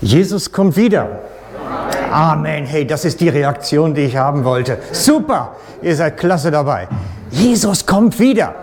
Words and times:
Jesus 0.00 0.50
kommt 0.50 0.76
wieder. 0.76 1.08
Amen. 2.10 2.64
Hey, 2.64 2.86
das 2.86 3.04
ist 3.04 3.20
die 3.20 3.28
Reaktion, 3.28 3.94
die 3.94 4.02
ich 4.02 4.16
haben 4.16 4.44
wollte. 4.44 4.78
Super, 4.92 5.56
ihr 5.82 5.94
seid 5.94 6.16
klasse 6.16 6.50
dabei. 6.50 6.88
Jesus 7.30 7.84
kommt 7.84 8.18
wieder. 8.18 8.54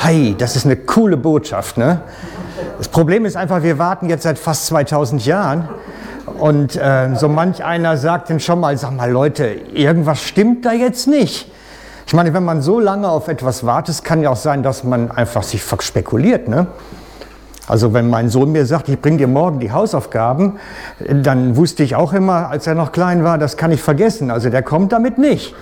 Hey, 0.00 0.34
das 0.38 0.54
ist 0.54 0.64
eine 0.64 0.76
coole 0.76 1.16
Botschaft, 1.16 1.76
ne? 1.76 2.02
Das 2.78 2.88
Problem 2.88 3.24
ist 3.24 3.36
einfach, 3.36 3.62
wir 3.62 3.78
warten 3.78 4.08
jetzt 4.08 4.22
seit 4.22 4.38
fast 4.38 4.66
2000 4.66 5.26
Jahren 5.26 5.68
und 6.38 6.76
äh, 6.76 7.14
so 7.14 7.28
manch 7.28 7.64
einer 7.64 7.96
sagt 7.96 8.30
dann 8.30 8.40
schon 8.40 8.60
mal, 8.60 8.76
sag 8.78 8.92
mal 8.92 9.10
Leute, 9.10 9.46
irgendwas 9.72 10.22
stimmt 10.22 10.64
da 10.64 10.72
jetzt 10.72 11.08
nicht. 11.08 11.50
Ich 12.06 12.14
meine, 12.14 12.32
wenn 12.32 12.44
man 12.44 12.62
so 12.62 12.80
lange 12.80 13.08
auf 13.08 13.28
etwas 13.28 13.66
wartet, 13.66 14.04
kann 14.04 14.22
ja 14.22 14.30
auch 14.30 14.36
sein, 14.36 14.62
dass 14.62 14.84
man 14.84 15.10
einfach 15.10 15.42
sich 15.42 15.62
verspekuliert, 15.62 16.48
ne? 16.48 16.68
Also 17.66 17.94
wenn 17.94 18.10
mein 18.10 18.28
Sohn 18.28 18.52
mir 18.52 18.66
sagt, 18.66 18.88
ich 18.88 19.00
bringe 19.00 19.16
dir 19.16 19.26
morgen 19.26 19.58
die 19.58 19.72
Hausaufgaben, 19.72 20.58
dann 21.08 21.56
wusste 21.56 21.82
ich 21.82 21.96
auch 21.96 22.12
immer, 22.12 22.50
als 22.50 22.66
er 22.66 22.74
noch 22.74 22.92
klein 22.92 23.24
war, 23.24 23.38
das 23.38 23.56
kann 23.56 23.72
ich 23.72 23.80
vergessen. 23.80 24.30
Also 24.30 24.50
der 24.50 24.62
kommt 24.62 24.92
damit 24.92 25.16
nicht. 25.16 25.54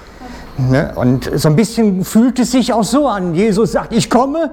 Ne? 0.59 0.93
Und 0.96 1.30
so 1.34 1.48
ein 1.48 1.57
bisschen 1.57 2.05
fühlt 2.05 2.38
es 2.38 2.51
sich 2.51 2.73
auch 2.73 2.84
so 2.84 3.07
an. 3.07 3.34
Jesus 3.34 3.73
sagt, 3.73 3.93
ich 3.93 4.10
komme 4.10 4.51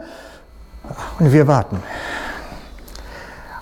und 1.19 1.33
wir 1.33 1.47
warten. 1.47 1.77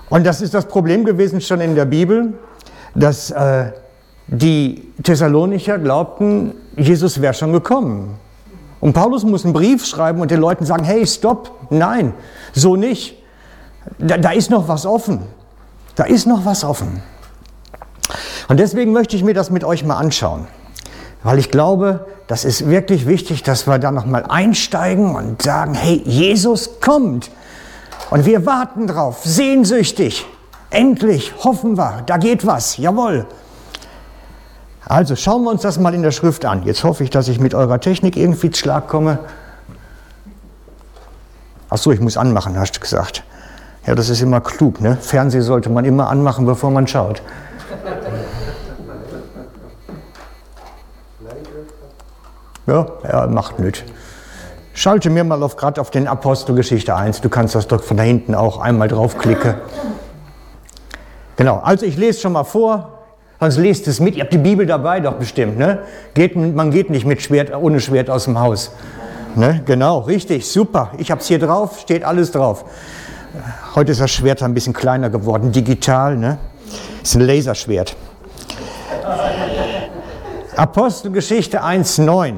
Und 0.09 0.25
das 0.25 0.41
ist 0.41 0.53
das 0.53 0.67
Problem 0.67 1.05
gewesen 1.05 1.41
schon 1.41 1.61
in 1.61 1.75
der 1.75 1.85
Bibel, 1.85 2.33
dass 2.93 3.31
äh, 3.31 3.71
die 4.27 4.91
Thessalonicher 5.03 5.79
glaubten, 5.79 6.53
Jesus 6.75 7.21
wäre 7.21 7.33
schon 7.33 7.53
gekommen. 7.53 8.15
Und 8.79 8.93
Paulus 8.93 9.23
muss 9.23 9.43
einen 9.43 9.53
Brief 9.53 9.85
schreiben 9.85 10.21
und 10.21 10.29
den 10.29 10.39
Leuten 10.39 10.65
sagen, 10.65 10.83
hey, 10.83 11.05
stopp, 11.07 11.51
nein, 11.69 12.13
so 12.53 12.75
nicht. 12.75 13.17
Da, 13.97 14.17
da 14.17 14.31
ist 14.31 14.49
noch 14.49 14.67
was 14.67 14.85
offen. 14.85 15.21
Da 15.95 16.03
ist 16.03 16.27
noch 16.27 16.45
was 16.45 16.63
offen. 16.63 17.01
Und 18.47 18.59
deswegen 18.59 18.93
möchte 18.93 19.15
ich 19.15 19.23
mir 19.23 19.33
das 19.33 19.49
mit 19.49 19.63
euch 19.63 19.83
mal 19.83 19.97
anschauen. 19.97 20.47
Weil 21.23 21.39
ich 21.39 21.51
glaube, 21.51 22.05
das 22.27 22.45
ist 22.45 22.69
wirklich 22.69 23.07
wichtig, 23.07 23.43
dass 23.43 23.67
wir 23.67 23.79
da 23.79 23.91
nochmal 23.91 24.25
einsteigen 24.27 25.15
und 25.15 25.41
sagen, 25.41 25.73
hey, 25.73 26.01
Jesus 26.05 26.79
kommt. 26.79 27.31
Und 28.09 28.25
wir 28.25 28.45
warten 28.45 28.87
drauf, 28.87 29.21
sehnsüchtig. 29.23 30.25
Endlich, 30.69 31.33
hoffen 31.43 31.77
wir, 31.77 32.03
da 32.05 32.17
geht 32.17 32.45
was, 32.45 32.77
jawohl. 32.77 33.25
Also 34.85 35.15
schauen 35.15 35.43
wir 35.43 35.51
uns 35.51 35.61
das 35.61 35.79
mal 35.79 35.93
in 35.93 36.01
der 36.01 36.11
Schrift 36.11 36.45
an. 36.45 36.63
Jetzt 36.63 36.83
hoffe 36.83 37.03
ich, 37.03 37.09
dass 37.09 37.27
ich 37.27 37.39
mit 37.39 37.53
eurer 37.53 37.79
Technik 37.79 38.15
irgendwie 38.15 38.51
zu 38.51 38.61
Schlag 38.61 38.87
komme. 38.87 39.19
Ach 41.69 41.77
so, 41.77 41.91
ich 41.91 41.99
muss 41.99 42.15
anmachen, 42.15 42.57
hast 42.57 42.73
du 42.73 42.79
gesagt. 42.79 43.23
Ja, 43.87 43.95
das 43.95 44.09
ist 44.09 44.21
immer 44.21 44.41
klug. 44.41 44.81
Ne? 44.81 44.97
Fernsehen 44.99 45.41
sollte 45.41 45.69
man 45.69 45.85
immer 45.85 46.09
anmachen, 46.09 46.45
bevor 46.45 46.69
man 46.69 46.87
schaut. 46.87 47.21
Ja, 52.67 52.85
er 53.03 53.27
macht 53.27 53.59
nichts. 53.59 53.83
Schalte 54.73 55.09
mir 55.09 55.23
mal 55.23 55.41
auf 55.41 55.55
gerade 55.55 55.79
auf 55.79 55.89
den 55.89 56.05
Apostelgeschichte 56.05 56.93
1. 56.93 57.21
Du 57.21 57.29
kannst 57.29 57.55
das 57.55 57.67
doch 57.67 57.81
von 57.81 57.95
da 57.95 58.03
hinten 58.03 58.35
auch 58.35 58.59
einmal 58.59 58.89
draufklicken. 58.89 59.55
Genau, 61.37 61.59
also 61.63 61.85
ich 61.85 61.95
lese 61.95 62.19
schon 62.19 62.33
mal 62.33 62.43
vor, 62.43 63.05
sonst 63.39 63.57
lest 63.57 63.87
es 63.87 64.01
mit. 64.01 64.17
Ihr 64.17 64.23
habt 64.23 64.33
die 64.33 64.37
Bibel 64.37 64.65
dabei 64.65 64.99
doch 64.99 65.13
bestimmt, 65.13 65.57
ne? 65.57 65.79
Geht, 66.13 66.35
man 66.35 66.71
geht 66.71 66.89
nicht 66.89 67.05
mit 67.05 67.21
Schwert, 67.21 67.55
ohne 67.55 67.79
Schwert 67.79 68.09
aus 68.09 68.25
dem 68.25 68.37
Haus. 68.37 68.71
Ne? 69.35 69.61
Genau, 69.65 69.99
richtig, 69.99 70.45
super. 70.45 70.91
Ich 70.97 71.09
habe 71.09 71.21
es 71.21 71.27
hier 71.27 71.39
drauf, 71.39 71.79
steht 71.79 72.03
alles 72.03 72.31
drauf. 72.31 72.65
Heute 73.75 73.91
ist 73.91 74.01
das 74.01 74.11
Schwert 74.11 74.41
ein 74.43 74.53
bisschen 74.53 74.73
kleiner 74.73 75.09
geworden, 75.09 75.51
digital, 75.51 76.17
ne? 76.17 76.37
Ist 77.01 77.15
ein 77.15 77.21
Laserschwert. 77.21 77.95
Apostelgeschichte 80.55 81.63
1,9. 81.63 82.33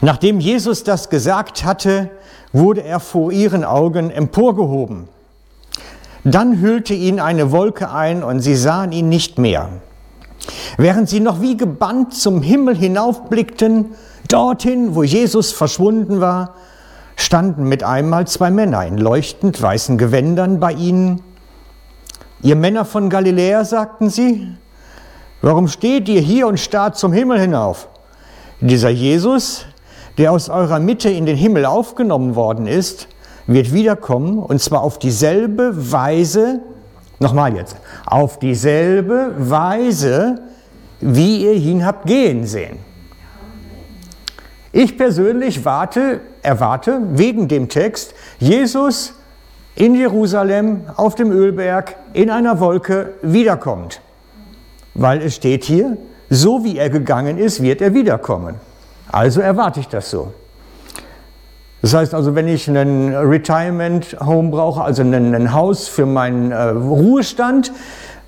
Nachdem 0.00 0.40
Jesus 0.40 0.84
das 0.84 1.08
gesagt 1.08 1.64
hatte, 1.64 2.10
wurde 2.52 2.82
er 2.82 3.00
vor 3.00 3.32
ihren 3.32 3.64
Augen 3.64 4.10
emporgehoben. 4.10 5.08
Dann 6.24 6.60
hüllte 6.60 6.94
ihn 6.94 7.20
eine 7.20 7.52
Wolke 7.52 7.90
ein 7.90 8.22
und 8.24 8.40
sie 8.40 8.56
sahen 8.56 8.92
ihn 8.92 9.08
nicht 9.08 9.38
mehr. 9.38 9.68
Während 10.76 11.08
sie 11.08 11.20
noch 11.20 11.40
wie 11.40 11.56
gebannt 11.56 12.14
zum 12.14 12.42
Himmel 12.42 12.76
hinaufblickten, 12.76 13.94
dorthin, 14.28 14.94
wo 14.94 15.02
Jesus 15.02 15.52
verschwunden 15.52 16.20
war, 16.20 16.54
standen 17.16 17.64
mit 17.64 17.82
einmal 17.82 18.26
zwei 18.26 18.50
Männer 18.50 18.86
in 18.86 18.98
leuchtend 18.98 19.60
weißen 19.60 19.98
Gewändern 19.98 20.60
bei 20.60 20.72
ihnen. 20.72 21.22
Ihr 22.42 22.54
Männer 22.54 22.84
von 22.84 23.10
Galiläa, 23.10 23.64
sagten 23.64 24.10
sie, 24.10 24.46
warum 25.40 25.66
steht 25.66 26.08
ihr 26.08 26.20
hier 26.20 26.46
und 26.46 26.60
starrt 26.60 26.96
zum 26.96 27.12
Himmel 27.12 27.40
hinauf? 27.40 27.88
Dieser 28.60 28.90
Jesus, 28.90 29.66
der 30.18 30.32
aus 30.32 30.48
eurer 30.48 30.78
Mitte 30.78 31.10
in 31.10 31.26
den 31.26 31.36
Himmel 31.36 31.64
aufgenommen 31.66 32.36
worden 32.36 32.66
ist, 32.66 33.08
wird 33.46 33.72
wiederkommen 33.72 34.38
und 34.38 34.60
zwar 34.60 34.82
auf 34.82 34.98
dieselbe 34.98 35.92
Weise, 35.92 36.60
nochmal 37.18 37.54
jetzt, 37.56 37.76
auf 38.04 38.38
dieselbe 38.38 39.32
Weise, 39.38 40.42
wie 41.00 41.44
ihr 41.44 41.52
ihn 41.52 41.84
habt 41.84 42.06
gehen 42.06 42.46
sehen. 42.46 42.78
Ich 44.72 44.98
persönlich 44.98 45.64
warte, 45.64 46.20
erwarte 46.46 47.00
wegen 47.12 47.48
dem 47.48 47.68
Text 47.68 48.14
Jesus 48.38 49.12
in 49.74 49.94
Jerusalem 49.94 50.82
auf 50.96 51.14
dem 51.14 51.30
Ölberg 51.30 51.96
in 52.14 52.30
einer 52.30 52.60
Wolke 52.60 53.14
wiederkommt. 53.20 54.00
Weil 54.94 55.20
es 55.20 55.34
steht 55.34 55.64
hier, 55.64 55.98
so 56.30 56.64
wie 56.64 56.78
er 56.78 56.88
gegangen 56.88 57.36
ist, 57.36 57.62
wird 57.62 57.82
er 57.82 57.92
wiederkommen. 57.92 58.54
Also 59.12 59.40
erwarte 59.40 59.80
ich 59.80 59.88
das 59.88 60.10
so. 60.10 60.32
Das 61.82 61.94
heißt 61.94 62.14
also, 62.14 62.34
wenn 62.34 62.48
ich 62.48 62.68
einen 62.68 63.14
Retirement 63.14 64.16
Home 64.24 64.50
brauche, 64.50 64.82
also 64.82 65.02
ein, 65.02 65.52
Haus 65.52 65.88
für 65.88 66.06
meinen 66.06 66.50
äh, 66.50 66.62
Ruhestand, 66.62 67.70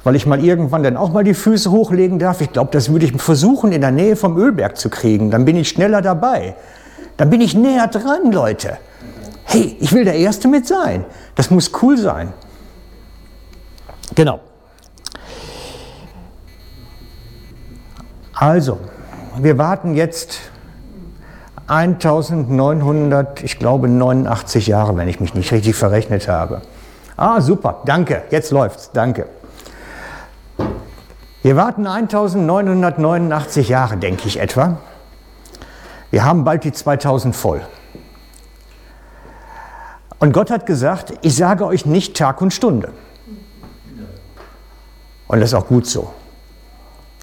weil 0.05 0.15
ich 0.15 0.27
mal 0.27 0.45
irgendwann 0.45 0.83
dann 0.83 0.97
auch 0.97 1.13
mal 1.13 1.25
die 1.25 1.35
Füße 1.35 1.71
hochlegen 1.71 2.19
darf, 2.19 2.41
ich 2.41 2.53
glaube, 2.53 2.71
das 2.73 2.93
würde 2.93 3.07
ich 3.07 3.21
versuchen, 3.21 3.73
in 3.73 3.81
der 3.81 3.91
Nähe 3.91 4.17
vom 4.17 4.39
Ölberg 4.39 4.77
zu 4.77 4.91
kriegen. 4.91 5.31
Dann 5.31 5.45
bin 5.45 5.57
ich 5.57 5.71
schneller 5.71 6.03
dabei. 6.03 6.55
Dann 7.19 7.31
bin 7.31 7.43
ich 7.43 7.55
näher 7.55 7.89
dran, 7.89 8.33
Leute. 8.33 8.79
Hey, 9.45 9.77
ich 9.81 9.93
will 9.93 10.05
der 10.05 10.15
Erste 10.15 10.49
mit 10.49 10.67
sein. 10.67 11.05
Das 11.35 11.51
muss 11.51 11.71
cool 11.83 11.99
sein. 11.99 12.33
Genau. 14.15 14.41
Also, 18.33 18.79
wir 19.37 19.59
warten 19.59 19.95
jetzt 19.95 20.39
1900, 21.67 23.43
ich 23.43 23.59
glaube 23.59 23.89
89 23.89 24.69
Jahre, 24.69 24.97
wenn 24.97 25.09
ich 25.09 25.19
mich 25.19 25.35
nicht 25.35 25.51
richtig 25.53 25.75
verrechnet 25.75 26.29
habe. 26.29 26.63
Ah, 27.17 27.41
super, 27.41 27.83
danke, 27.85 28.23
jetzt 28.31 28.53
läuft's, 28.53 28.91
danke. 28.93 29.27
Wir 31.43 31.57
warten 31.57 31.87
1989 31.87 33.69
Jahre, 33.69 33.97
denke 33.97 34.29
ich 34.29 34.39
etwa. 34.39 34.79
Wir 36.11 36.25
haben 36.25 36.45
bald 36.45 36.65
die 36.65 36.73
2000 36.73 37.35
voll. 37.37 37.61
Und 40.19 40.33
Gott 40.33 40.51
hat 40.51 40.67
gesagt, 40.67 41.13
ich 41.23 41.37
sage 41.37 41.65
euch 41.67 41.87
nicht 41.87 42.17
Tag 42.17 42.41
und 42.41 42.53
Stunde. 42.53 42.93
Und 45.29 45.41
das 45.41 45.51
ist 45.51 45.55
auch 45.55 45.67
gut 45.67 45.87
so. 45.87 46.11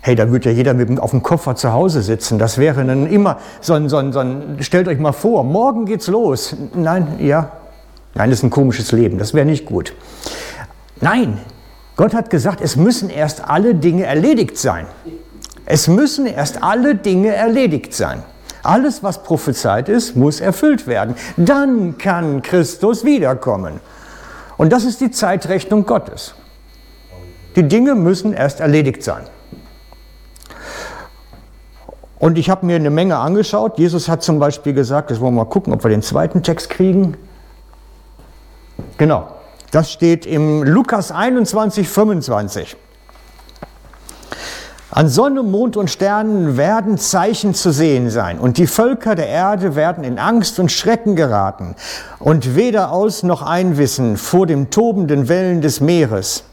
Hey, 0.01 0.15
da 0.15 0.29
würde 0.29 0.51
ja 0.51 0.55
jeder 0.55 0.75
mit 0.75 0.99
auf 0.99 1.09
dem 1.09 1.23
Koffer 1.23 1.55
zu 1.55 1.73
Hause 1.73 2.03
sitzen. 2.03 2.37
Das 2.37 2.59
wäre 2.59 2.85
dann 2.85 3.07
immer 3.07 3.39
so 3.59 3.73
ein, 3.73 3.89
so, 3.89 3.97
ein, 3.97 4.13
so 4.13 4.19
ein, 4.19 4.57
stellt 4.59 4.87
euch 4.87 4.99
mal 4.99 5.13
vor, 5.13 5.43
morgen 5.43 5.85
geht's 5.87 6.07
los. 6.07 6.55
Nein, 6.75 7.15
ja, 7.19 7.51
nein, 8.13 8.29
das 8.29 8.39
ist 8.39 8.43
ein 8.43 8.51
komisches 8.51 8.91
Leben, 8.91 9.17
das 9.17 9.33
wäre 9.33 9.47
nicht 9.47 9.65
gut. 9.65 9.93
Nein, 11.01 11.39
Gott 11.95 12.13
hat 12.13 12.29
gesagt, 12.29 12.61
es 12.61 12.75
müssen 12.75 13.09
erst 13.09 13.49
alle 13.49 13.73
Dinge 13.73 14.05
erledigt 14.05 14.59
sein. 14.59 14.85
Es 15.65 15.87
müssen 15.87 16.27
erst 16.27 16.61
alle 16.61 16.93
Dinge 16.93 17.33
erledigt 17.33 17.95
sein. 17.95 18.21
Alles, 18.65 19.03
was 19.03 19.23
prophezeit 19.23 19.89
ist, 19.89 20.15
muss 20.15 20.39
erfüllt 20.39 20.87
werden. 20.87 21.15
Dann 21.37 21.97
kann 21.97 22.41
Christus 22.41 23.05
wiederkommen. 23.05 23.79
Und 24.57 24.71
das 24.71 24.85
ist 24.85 25.01
die 25.01 25.11
Zeitrechnung 25.11 25.85
Gottes. 25.85 26.33
Die 27.55 27.63
Dinge 27.63 27.95
müssen 27.95 28.33
erst 28.33 28.59
erledigt 28.59 29.03
sein. 29.03 29.23
Und 32.17 32.37
ich 32.37 32.49
habe 32.49 32.65
mir 32.65 32.77
eine 32.77 32.89
Menge 32.89 33.17
angeschaut. 33.17 33.77
Jesus 33.77 34.09
hat 34.09 34.23
zum 34.23 34.39
Beispiel 34.39 34.73
gesagt, 34.73 35.11
das 35.11 35.19
wollen 35.19 35.35
wir 35.35 35.43
mal 35.43 35.49
gucken, 35.49 35.73
ob 35.73 35.83
wir 35.83 35.89
den 35.89 36.01
zweiten 36.01 36.43
Text 36.43 36.69
kriegen. 36.69 37.17
Genau, 38.97 39.27
das 39.71 39.91
steht 39.91 40.25
im 40.25 40.63
Lukas 40.63 41.11
21, 41.11 41.87
25. 41.87 42.77
An 44.91 45.09
Sonne, 45.09 45.41
Mond 45.41 45.77
und 45.77 45.89
Sternen 45.89 46.57
werden 46.57 46.99
Zeichen 46.99 47.55
zu 47.55 47.71
sehen 47.71 48.11
sein, 48.11 48.37
und 48.37 48.57
die 48.57 48.67
Völker 48.67 49.15
der 49.15 49.27
Erde 49.27 49.75
werden 49.75 50.03
in 50.03 50.19
Angst 50.19 50.59
und 50.59 50.71
Schrecken 50.71 51.15
geraten 51.15 51.75
und 52.19 52.55
weder 52.55 52.91
aus 52.91 53.23
noch 53.23 53.41
einwissen 53.41 54.15
vor 54.15 54.45
dem 54.45 54.69
tobenden 54.69 55.27
Wellen 55.27 55.61
des 55.61 55.81
Meeres 55.81 56.43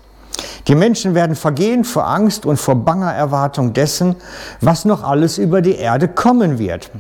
Die 0.67 0.75
Menschen 0.75 1.15
werden 1.15 1.37
vergehen 1.37 1.85
vor 1.85 2.07
Angst 2.07 2.47
und 2.47 2.57
vor 2.57 2.77
banger 2.77 3.13
Erwartung 3.13 3.75
dessen, 3.75 4.17
was 4.63 4.87
noch 4.87 5.05
alles 5.05 5.37
über 5.37 5.61
die 5.61 5.75
Erde 5.75 6.09
kommen 6.09 6.59
wird. 6.59 6.91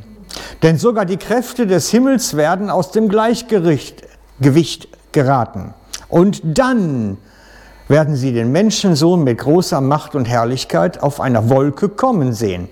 Denn 0.62 0.76
sogar 0.76 1.06
die 1.06 1.17
Kräfte 1.17 1.67
des 1.67 1.88
Himmels 1.90 2.37
werden 2.37 2.69
aus 2.69 2.90
dem 2.90 3.08
Gleichgewicht 3.08 4.02
Gewicht 4.40 4.88
geraten. 5.12 5.73
Und 6.08 6.43
dann 6.44 7.17
werden 7.93 8.17
sie 8.17 8.33
den 8.33 8.50
Menschensohn 8.50 9.23
mit 9.23 9.37
großer 9.37 9.83
Macht 9.83 10.15
und 10.15 10.25
Herrlichkeit 10.25 11.03
auf 11.03 11.21
einer 11.21 11.50
Wolke 11.50 11.91
kommen 11.91 12.33
sehen. 12.33 12.71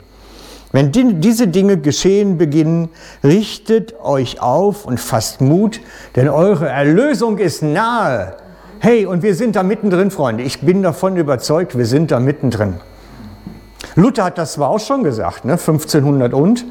Wenn 0.73 0.93
diese 0.93 1.47
Dinge 1.47 1.77
geschehen 1.77 2.39
beginnen, 2.39 2.89
richtet 3.23 4.01
euch 4.03 4.41
auf 4.41 4.87
und 4.87 4.99
fasst 4.99 5.43
Mut, 5.43 5.81
denn 6.17 6.31
eure 6.31 6.71
Erlösung 6.71 7.37
ist 7.37 7.63
nahe. 7.63 8.37
Hey, 8.79 9.05
und 9.05 9.23
wir 9.23 9.35
sind 9.35 9.57
da 9.57 9.63
mittendrin, 9.63 10.11
Freunde. 10.11 10.43
Ich 10.43 10.63
bin 10.63 10.83
davon 10.83 11.19
überzeugt, 11.19 11.77
wir 11.77 11.87
sind 11.87 12.11
da 12.13 12.19
mittendrin. 12.19 12.77
Luther 13.97 14.25
hat 14.25 14.39
das 14.39 14.55
zwar 14.55 14.71
auch 14.71 14.81
schon 14.81 15.05
gesagt, 15.05 15.45
ne? 15.45 15.53
1500 15.53 16.33
und. 16.33 16.65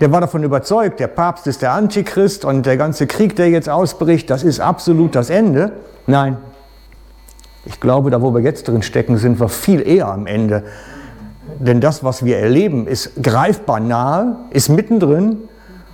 Der 0.00 0.12
war 0.12 0.20
davon 0.20 0.44
überzeugt, 0.44 1.00
der 1.00 1.08
Papst 1.08 1.48
ist 1.48 1.60
der 1.60 1.72
Antichrist 1.72 2.44
und 2.44 2.66
der 2.66 2.76
ganze 2.76 3.08
Krieg, 3.08 3.34
der 3.34 3.50
jetzt 3.50 3.68
ausbricht, 3.68 4.30
das 4.30 4.44
ist 4.44 4.60
absolut 4.60 5.16
das 5.16 5.28
Ende. 5.28 5.72
Nein, 6.06 6.36
ich 7.64 7.80
glaube, 7.80 8.10
da 8.10 8.20
wo 8.22 8.34
wir 8.34 8.40
jetzt 8.40 8.68
drin 8.68 8.82
stecken, 8.82 9.18
sind 9.18 9.38
wir 9.40 9.48
viel 9.48 9.86
eher 9.86 10.08
am 10.08 10.26
Ende. 10.26 10.64
Denn 11.58 11.80
das, 11.80 12.02
was 12.02 12.24
wir 12.24 12.38
erleben, 12.38 12.86
ist 12.86 13.22
greifbar 13.22 13.80
nahe, 13.80 14.36
ist 14.50 14.68
mittendrin 14.68 15.38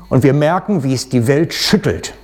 und 0.09 0.23
wir 0.23 0.33
merken, 0.33 0.83
wie 0.83 0.95
es 0.95 1.09
die 1.09 1.27
Welt 1.27 1.53
schüttelt. 1.53 2.15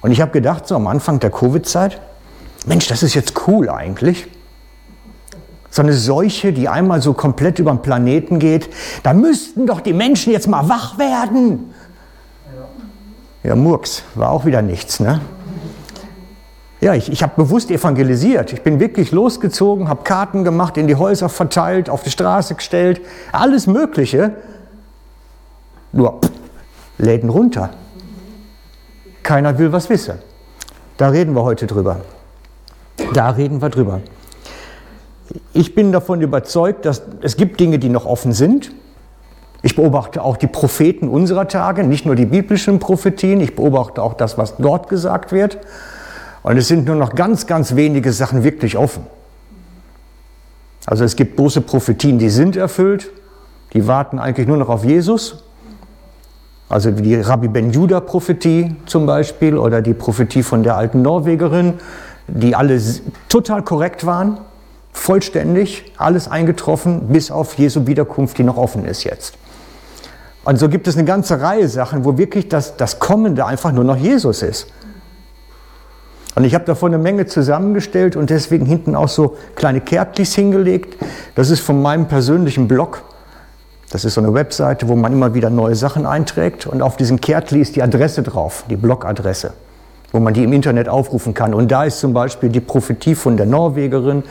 Und 0.00 0.10
ich 0.10 0.20
habe 0.20 0.32
gedacht, 0.32 0.66
so 0.66 0.74
am 0.74 0.86
Anfang 0.86 1.20
der 1.20 1.30
Covid-Zeit, 1.30 2.00
Mensch, 2.66 2.88
das 2.88 3.02
ist 3.02 3.14
jetzt 3.14 3.46
cool 3.46 3.68
eigentlich. 3.68 4.26
So 5.70 5.82
eine 5.82 5.92
Seuche, 5.92 6.52
die 6.52 6.68
einmal 6.68 7.02
so 7.02 7.14
komplett 7.14 7.58
über 7.58 7.72
den 7.72 7.82
Planeten 7.82 8.38
geht, 8.38 8.68
da 9.02 9.12
müssten 9.12 9.66
doch 9.66 9.80
die 9.80 9.92
Menschen 9.92 10.32
jetzt 10.32 10.46
mal 10.46 10.68
wach 10.68 10.98
werden. 10.98 11.72
Ja, 13.42 13.56
Murks, 13.56 14.02
war 14.14 14.30
auch 14.30 14.44
wieder 14.44 14.62
nichts, 14.62 15.00
ne? 15.00 15.20
Ja, 16.84 16.92
ich, 16.92 17.10
ich 17.10 17.22
habe 17.22 17.32
bewusst 17.36 17.70
evangelisiert. 17.70 18.52
Ich 18.52 18.60
bin 18.60 18.78
wirklich 18.78 19.10
losgezogen, 19.10 19.88
habe 19.88 20.04
Karten 20.04 20.44
gemacht, 20.44 20.76
in 20.76 20.86
die 20.86 20.96
Häuser 20.96 21.30
verteilt, 21.30 21.88
auf 21.88 22.02
die 22.02 22.10
Straße 22.10 22.56
gestellt, 22.56 23.00
alles 23.32 23.66
Mögliche. 23.66 24.32
Nur 25.92 26.20
pff, 26.20 26.30
Läden 26.98 27.30
runter. 27.30 27.70
Keiner 29.22 29.58
will 29.58 29.72
was 29.72 29.88
wissen. 29.88 30.18
Da 30.98 31.08
reden 31.08 31.34
wir 31.34 31.42
heute 31.42 31.66
drüber. 31.66 32.00
Da 33.14 33.30
reden 33.30 33.62
wir 33.62 33.70
drüber. 33.70 34.02
Ich 35.54 35.74
bin 35.74 35.90
davon 35.90 36.20
überzeugt, 36.20 36.84
dass 36.84 37.00
es 37.22 37.38
gibt 37.38 37.60
Dinge, 37.60 37.78
die 37.78 37.88
noch 37.88 38.04
offen 38.04 38.34
sind. 38.34 38.72
Ich 39.62 39.74
beobachte 39.74 40.22
auch 40.22 40.36
die 40.36 40.48
Propheten 40.48 41.08
unserer 41.08 41.48
Tage, 41.48 41.82
nicht 41.82 42.04
nur 42.04 42.14
die 42.14 42.26
biblischen 42.26 42.78
Prophetien, 42.78 43.40
ich 43.40 43.56
beobachte 43.56 44.02
auch 44.02 44.12
das, 44.12 44.36
was 44.36 44.58
dort 44.58 44.90
gesagt 44.90 45.32
wird. 45.32 45.60
Und 46.44 46.58
es 46.58 46.68
sind 46.68 46.84
nur 46.84 46.94
noch 46.94 47.14
ganz, 47.14 47.46
ganz 47.46 47.74
wenige 47.74 48.12
Sachen 48.12 48.44
wirklich 48.44 48.76
offen. 48.76 49.06
Also 50.84 51.02
es 51.02 51.16
gibt 51.16 51.38
große 51.38 51.62
Prophetien, 51.62 52.18
die 52.18 52.28
sind 52.28 52.54
erfüllt, 52.54 53.10
die 53.72 53.86
warten 53.86 54.18
eigentlich 54.18 54.46
nur 54.46 54.58
noch 54.58 54.68
auf 54.68 54.84
Jesus. 54.84 55.42
Also 56.68 56.90
die 56.90 57.14
Rabbi 57.14 57.48
Ben 57.48 57.72
Judah 57.72 58.00
Prophetie 58.00 58.76
zum 58.84 59.06
Beispiel 59.06 59.56
oder 59.56 59.80
die 59.80 59.94
Prophetie 59.94 60.42
von 60.42 60.62
der 60.62 60.76
alten 60.76 61.00
Norwegerin, 61.00 61.74
die 62.28 62.54
alle 62.54 62.78
total 63.30 63.62
korrekt 63.62 64.04
waren, 64.04 64.38
vollständig, 64.92 65.92
alles 65.96 66.28
eingetroffen, 66.28 67.08
bis 67.08 67.30
auf 67.30 67.54
Jesu 67.54 67.86
Wiederkunft, 67.86 68.36
die 68.36 68.44
noch 68.44 68.58
offen 68.58 68.84
ist 68.84 69.04
jetzt. 69.04 69.38
Und 70.44 70.58
so 70.58 70.68
gibt 70.68 70.88
es 70.88 70.96
eine 70.96 71.06
ganze 71.06 71.40
Reihe 71.40 71.68
Sachen, 71.68 72.04
wo 72.04 72.18
wirklich 72.18 72.50
das, 72.50 72.76
das 72.76 72.98
Kommende 72.98 73.46
einfach 73.46 73.72
nur 73.72 73.84
noch 73.84 73.96
Jesus 73.96 74.42
ist. 74.42 74.66
Und 76.34 76.44
ich 76.44 76.54
habe 76.54 76.64
davon 76.64 76.92
eine 76.92 77.02
Menge 77.02 77.26
zusammengestellt 77.26 78.16
und 78.16 78.30
deswegen 78.30 78.66
hinten 78.66 78.96
auch 78.96 79.08
so 79.08 79.36
kleine 79.54 79.80
Kärtlis 79.80 80.34
hingelegt. 80.34 80.96
Das 81.36 81.50
ist 81.50 81.60
von 81.60 81.80
meinem 81.80 82.06
persönlichen 82.06 82.66
Blog. 82.66 83.02
Das 83.90 84.04
ist 84.04 84.14
so 84.14 84.20
eine 84.20 84.34
Webseite, 84.34 84.88
wo 84.88 84.96
man 84.96 85.12
immer 85.12 85.34
wieder 85.34 85.50
neue 85.50 85.76
Sachen 85.76 86.06
einträgt. 86.06 86.66
Und 86.66 86.82
auf 86.82 86.96
diesem 86.96 87.20
Kärtli 87.20 87.60
ist 87.60 87.76
die 87.76 87.82
Adresse 87.82 88.24
drauf, 88.24 88.64
die 88.68 88.74
Blogadresse, 88.74 89.52
wo 90.10 90.18
man 90.18 90.34
die 90.34 90.42
im 90.42 90.52
Internet 90.52 90.88
aufrufen 90.88 91.34
kann. 91.34 91.54
Und 91.54 91.70
da 91.70 91.84
ist 91.84 92.00
zum 92.00 92.12
Beispiel 92.12 92.48
die 92.48 92.60
Prophetie 92.60 93.14
von 93.14 93.36
der 93.36 93.46
Norwegerin 93.46 94.24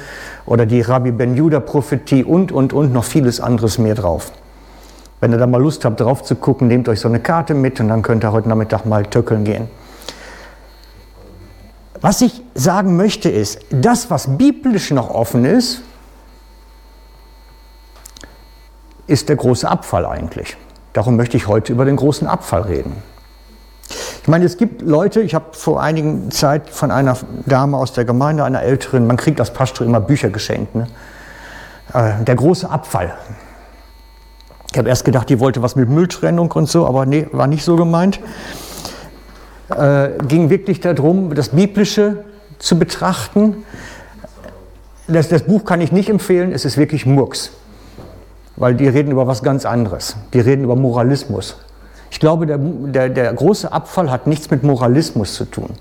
oder 0.46 0.66
die 0.66 0.82
Rabbi 0.82 1.12
Ben 1.12 1.38
Judah 1.38 1.62
Prophetie 1.62 2.26
und, 2.26 2.52
und, 2.52 2.74
und 2.74 2.92
noch 2.92 3.06
vieles 3.06 3.40
anderes 3.40 3.78
mehr 3.78 3.96
drauf. 3.96 4.34
Wenn 5.22 5.32
ihr 5.32 5.38
da 5.38 5.48
mal 5.48 5.62
Lust 5.62 5.86
habt, 5.86 6.02
drauf 6.02 6.24
zu 6.24 6.36
gucken, 6.36 6.68
nehmt 6.68 6.90
euch 6.90 7.00
so 7.00 7.08
eine 7.08 7.22
Karte 7.22 7.54
mit 7.54 7.80
und 7.80 7.88
dann 7.88 8.02
könnt 8.02 8.26
ihr 8.26 8.34
heute 8.34 8.50
Nachmittag 8.50 8.86
mal 8.86 9.06
töckeln 9.06 9.46
gehen. 9.46 9.70
Was 12.04 12.20
ich 12.20 12.42
sagen 12.54 12.98
möchte 12.98 13.30
ist, 13.30 13.60
das, 13.70 14.12
was 14.12 14.38
biblisch 14.38 14.92
noch 14.92 15.10
offen 15.10 15.46
ist, 15.46 15.84
ist 19.08 19.30
der 19.30 19.38
große 19.38 19.66
Abfall 19.66 20.06
eigentlich. 20.06 20.58
Darum 20.92 21.16
möchte 21.16 21.38
ich 21.38 21.48
heute 21.48 21.72
über 21.72 21.86
den 21.86 21.96
großen 21.96 22.28
Abfall 22.28 22.64
reden. 22.64 23.02
Ich 24.22 24.28
meine, 24.28 24.44
es 24.44 24.58
gibt 24.58 24.82
Leute, 24.82 25.22
ich 25.22 25.34
habe 25.34 25.46
vor 25.54 25.82
einigen 25.82 26.30
Zeit 26.30 26.70
von 26.70 26.92
einer 26.92 27.18
Dame 27.46 27.78
aus 27.78 27.94
der 27.94 28.04
Gemeinde, 28.04 28.44
einer 28.44 28.64
Älteren, 28.64 29.08
man 29.08 29.16
kriegt 29.16 29.40
als 29.40 29.54
Pastor 29.54 29.88
immer 29.88 30.02
Bücher 30.02 30.30
geschenkt, 30.30 30.76
ne? 30.76 30.88
Äh, 31.94 32.22
der 32.26 32.36
große 32.36 32.70
Abfall. 32.70 33.14
Ich 34.74 34.78
habe 34.78 34.90
erst 34.90 35.06
gedacht, 35.06 35.30
die 35.30 35.40
wollte 35.40 35.62
was 35.62 35.78
mit 35.78 35.88
Mülltrennung 35.88 36.52
und 36.52 36.68
so, 36.68 36.86
aber 36.86 37.06
nee, 37.06 37.28
war 37.32 37.48
nicht 37.48 37.64
so 37.64 37.78
gemeint 37.78 38.20
äh, 39.80 40.24
ging 40.28 40.50
wirklich 40.50 40.80
darum, 40.80 41.34
das 41.36 41.50
Biblische 41.50 42.24
zu 42.60 42.78
betrachten. 42.78 43.64
Das, 45.08 45.30
das 45.30 45.44
Buch 45.44 45.66
kann 45.66 45.82
ich 45.82 45.92
nicht 45.92 46.10
empfehlen, 46.10 46.52
es 46.52 46.66
ist 46.66 46.78
wirklich 46.78 47.06
Murks, 47.06 47.52
weil 48.56 48.76
die 48.76 48.88
reden 48.88 49.12
über 49.12 49.28
was 49.28 49.44
ganz 49.44 49.66
anderes. 49.66 50.16
Die 50.34 50.40
reden 50.40 50.64
über 50.64 50.76
Moralismus. 50.76 51.58
Ich 52.10 52.20
glaube, 52.20 52.46
der, 52.46 52.58
der, 52.58 53.10
der 53.10 53.34
große 53.34 53.72
Abfall 53.72 54.12
hat 54.12 54.28
nichts 54.28 54.50
mit 54.50 54.64
Moralismus 54.64 55.36
zu 55.36 55.46
tun. 55.46 55.72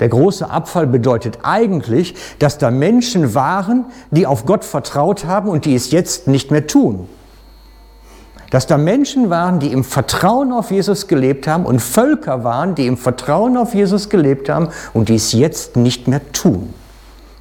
Der 0.00 0.08
große 0.08 0.48
Abfall 0.50 0.86
bedeutet 0.86 1.38
eigentlich, 1.42 2.14
dass 2.38 2.56
da 2.56 2.70
Menschen 2.70 3.34
waren, 3.34 3.84
die 4.10 4.26
auf 4.26 4.46
Gott 4.46 4.64
vertraut 4.64 5.26
haben 5.26 5.50
und 5.50 5.66
die 5.66 5.74
es 5.74 5.90
jetzt 5.90 6.26
nicht 6.26 6.50
mehr 6.50 6.66
tun 6.66 7.06
dass 8.50 8.66
da 8.66 8.76
Menschen 8.76 9.30
waren, 9.30 9.60
die 9.60 9.72
im 9.72 9.84
Vertrauen 9.84 10.52
auf 10.52 10.70
Jesus 10.70 11.06
gelebt 11.06 11.46
haben 11.46 11.64
und 11.64 11.80
Völker 11.80 12.44
waren, 12.44 12.74
die 12.74 12.86
im 12.86 12.96
Vertrauen 12.96 13.56
auf 13.56 13.74
Jesus 13.74 14.08
gelebt 14.08 14.48
haben 14.48 14.68
und 14.92 15.08
die 15.08 15.14
es 15.14 15.32
jetzt 15.32 15.76
nicht 15.76 16.08
mehr 16.08 16.20
tun. 16.32 16.74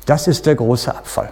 Das 0.05 0.27
ist 0.27 0.45
der 0.45 0.55
große 0.55 0.95
Abfall. 0.95 1.31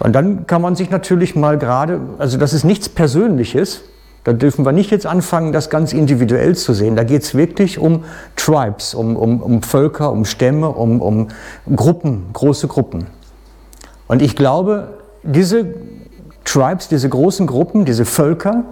Und 0.00 0.12
dann 0.14 0.46
kann 0.46 0.62
man 0.62 0.74
sich 0.74 0.90
natürlich 0.90 1.36
mal 1.36 1.58
gerade, 1.58 2.00
also 2.18 2.38
das 2.38 2.52
ist 2.52 2.64
nichts 2.64 2.88
Persönliches, 2.88 3.82
da 4.24 4.32
dürfen 4.34 4.66
wir 4.66 4.72
nicht 4.72 4.90
jetzt 4.90 5.06
anfangen, 5.06 5.52
das 5.52 5.70
ganz 5.70 5.92
individuell 5.92 6.54
zu 6.54 6.74
sehen. 6.74 6.94
Da 6.94 7.04
geht 7.04 7.22
es 7.22 7.34
wirklich 7.34 7.78
um 7.78 8.04
Tribes, 8.36 8.92
um, 8.92 9.16
um, 9.16 9.40
um 9.40 9.62
Völker, 9.62 10.12
um 10.12 10.26
Stämme, 10.26 10.68
um, 10.68 11.00
um 11.00 11.28
Gruppen, 11.74 12.26
große 12.32 12.68
Gruppen. 12.68 13.06
Und 14.08 14.20
ich 14.20 14.36
glaube, 14.36 14.98
diese 15.22 15.74
Tribes, 16.50 16.88
diese 16.88 17.08
großen 17.08 17.46
Gruppen, 17.46 17.84
diese 17.84 18.04
Völker, 18.04 18.64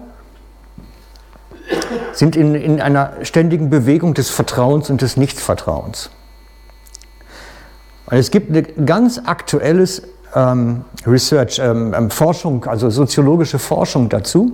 sind 2.13 2.35
in, 2.35 2.57
in 2.57 2.81
einer 2.81 3.13
ständigen 3.23 3.71
Bewegung 3.71 4.15
des 4.15 4.31
Vertrauens 4.31 4.91
und 4.91 5.01
des 5.01 5.17
Nichtvertrauens. 5.17 6.11
Und 8.07 8.17
es 8.17 8.33
gibt 8.33 8.51
eine 8.51 8.63
ganz 8.63 9.21
aktuelles 9.25 10.03
ähm, 10.35 10.85
Research, 11.07 11.61
ähm, 11.61 11.95
ähm, 11.97 12.11
Forschung, 12.11 12.65
also 12.65 12.91
soziologische 12.91 13.61
Forschung 13.61 14.09
dazu, 14.09 14.53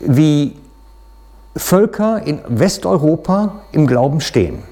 wie 0.00 0.56
Völker 1.56 2.22
in 2.26 2.40
Westeuropa 2.48 3.60
im 3.70 3.86
Glauben 3.86 4.20
stehen. 4.20 4.64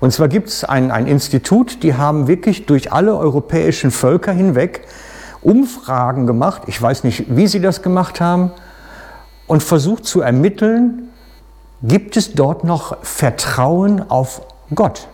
Und 0.00 0.12
zwar 0.12 0.26
gibt 0.26 0.48
es 0.48 0.64
ein, 0.64 0.90
ein 0.90 1.06
Institut, 1.06 1.84
die 1.84 1.94
haben 1.94 2.26
wirklich 2.26 2.66
durch 2.66 2.90
alle 2.90 3.16
europäischen 3.16 3.92
Völker 3.92 4.32
hinweg 4.32 4.86
Umfragen 5.42 6.26
gemacht, 6.26 6.62
ich 6.66 6.80
weiß 6.80 7.04
nicht, 7.04 7.34
wie 7.34 7.46
sie 7.46 7.60
das 7.60 7.82
gemacht 7.82 8.20
haben, 8.20 8.52
und 9.46 9.62
versucht 9.62 10.04
zu 10.04 10.20
ermitteln, 10.20 11.08
gibt 11.82 12.16
es 12.16 12.34
dort 12.34 12.62
noch 12.62 13.02
Vertrauen 13.02 14.08
auf 14.10 14.42
Gott? 14.74 15.08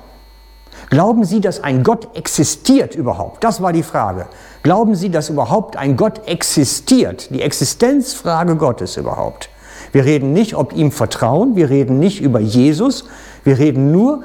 Glauben 0.91 1.25
Sie, 1.25 1.41
dass 1.41 1.65
ein 1.65 1.83
Gott 1.83 2.15
existiert 2.15 2.95
überhaupt? 2.95 3.43
Das 3.43 3.61
war 3.61 3.73
die 3.73 3.83
Frage. 3.83 4.27
Glauben 4.63 4.95
Sie, 4.95 5.11
dass 5.11 5.31
überhaupt 5.31 5.77
ein 5.77 5.97
Gott 5.97 6.29
existiert? 6.29 7.31
Die 7.31 7.43
Existenzfrage 7.43 8.57
Gottes 8.57 8.97
überhaupt. 8.97 9.49
Wir 9.93 10.05
reden 10.05 10.33
nicht, 10.33 10.55
ob 10.55 10.75
ihm 10.75 10.93
vertrauen, 10.93 11.57
wir 11.57 11.71
reden 11.71 11.99
nicht 11.99 12.21
über 12.21 12.41
Jesus, 12.41 13.07
wir 13.43 13.59
reden 13.59 13.91
nur, 13.91 14.25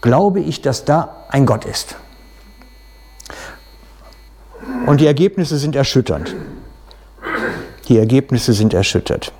glaube 0.00 0.40
ich, 0.40 0.62
dass 0.62 0.84
da 0.84 1.24
ein 1.28 1.46
Gott 1.46 1.64
ist. 1.64 1.96
Und 4.86 5.00
die 5.00 5.06
Ergebnisse 5.06 5.58
sind 5.58 5.76
erschütternd. 5.76 6.34
Die 7.88 7.98
Ergebnisse 7.98 8.52
sind 8.52 8.74
erschüttert. 8.74 9.32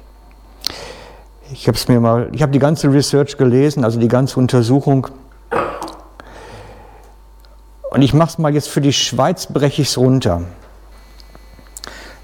Ich 1.52 1.68
habe 1.68 1.76
es 1.76 1.88
mir 1.88 2.00
mal, 2.00 2.30
ich 2.32 2.42
habe 2.42 2.52
die 2.52 2.58
ganze 2.58 2.92
Research 2.92 3.36
gelesen, 3.36 3.84
also 3.84 4.00
die 4.00 4.08
ganze 4.08 4.40
Untersuchung. 4.40 5.08
Und 7.90 8.02
ich 8.02 8.14
mache 8.14 8.30
es 8.30 8.38
mal 8.38 8.54
jetzt 8.54 8.68
für 8.68 8.80
die 8.80 8.92
Schweiz, 8.92 9.46
breche 9.46 9.82
ich 9.82 9.88
es 9.88 9.98
runter. 9.98 10.42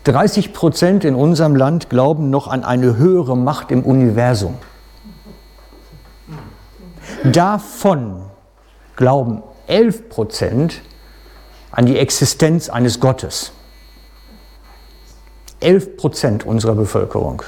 30 0.05 0.55
Prozent 0.55 1.05
in 1.05 1.15
unserem 1.15 1.55
Land 1.55 1.91
glauben 1.91 2.31
noch 2.31 2.49
an 2.49 2.65
eine 2.65 2.97
höhere 2.97 3.37
Macht 3.37 3.71
im 3.71 3.83
Universum. 3.83 4.55
Davon 7.25 8.23
glauben 8.97 9.43
11 9.67 10.09
Prozent 10.09 10.81
an 11.71 11.87
die 11.87 11.99
Existenz 11.99 12.69
eines 12.69 13.01
Gottes. 13.01 13.53
11 15.61 15.97
Prozent 15.97 16.47
unserer 16.47 16.75
Bevölkerung. 16.75 17.43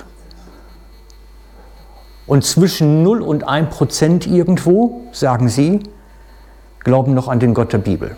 Und 2.27 2.45
zwischen 2.45 3.03
0 3.03 3.23
und 3.23 3.47
1 3.47 3.75
Prozent 3.75 4.27
irgendwo, 4.27 5.03
sagen 5.12 5.49
sie, 5.49 5.81
glauben 6.81 7.15
noch 7.15 7.29
an 7.29 7.41
den 7.41 7.55
Gott 7.55 7.73
der 7.73 7.79
Bibel. 7.79 8.17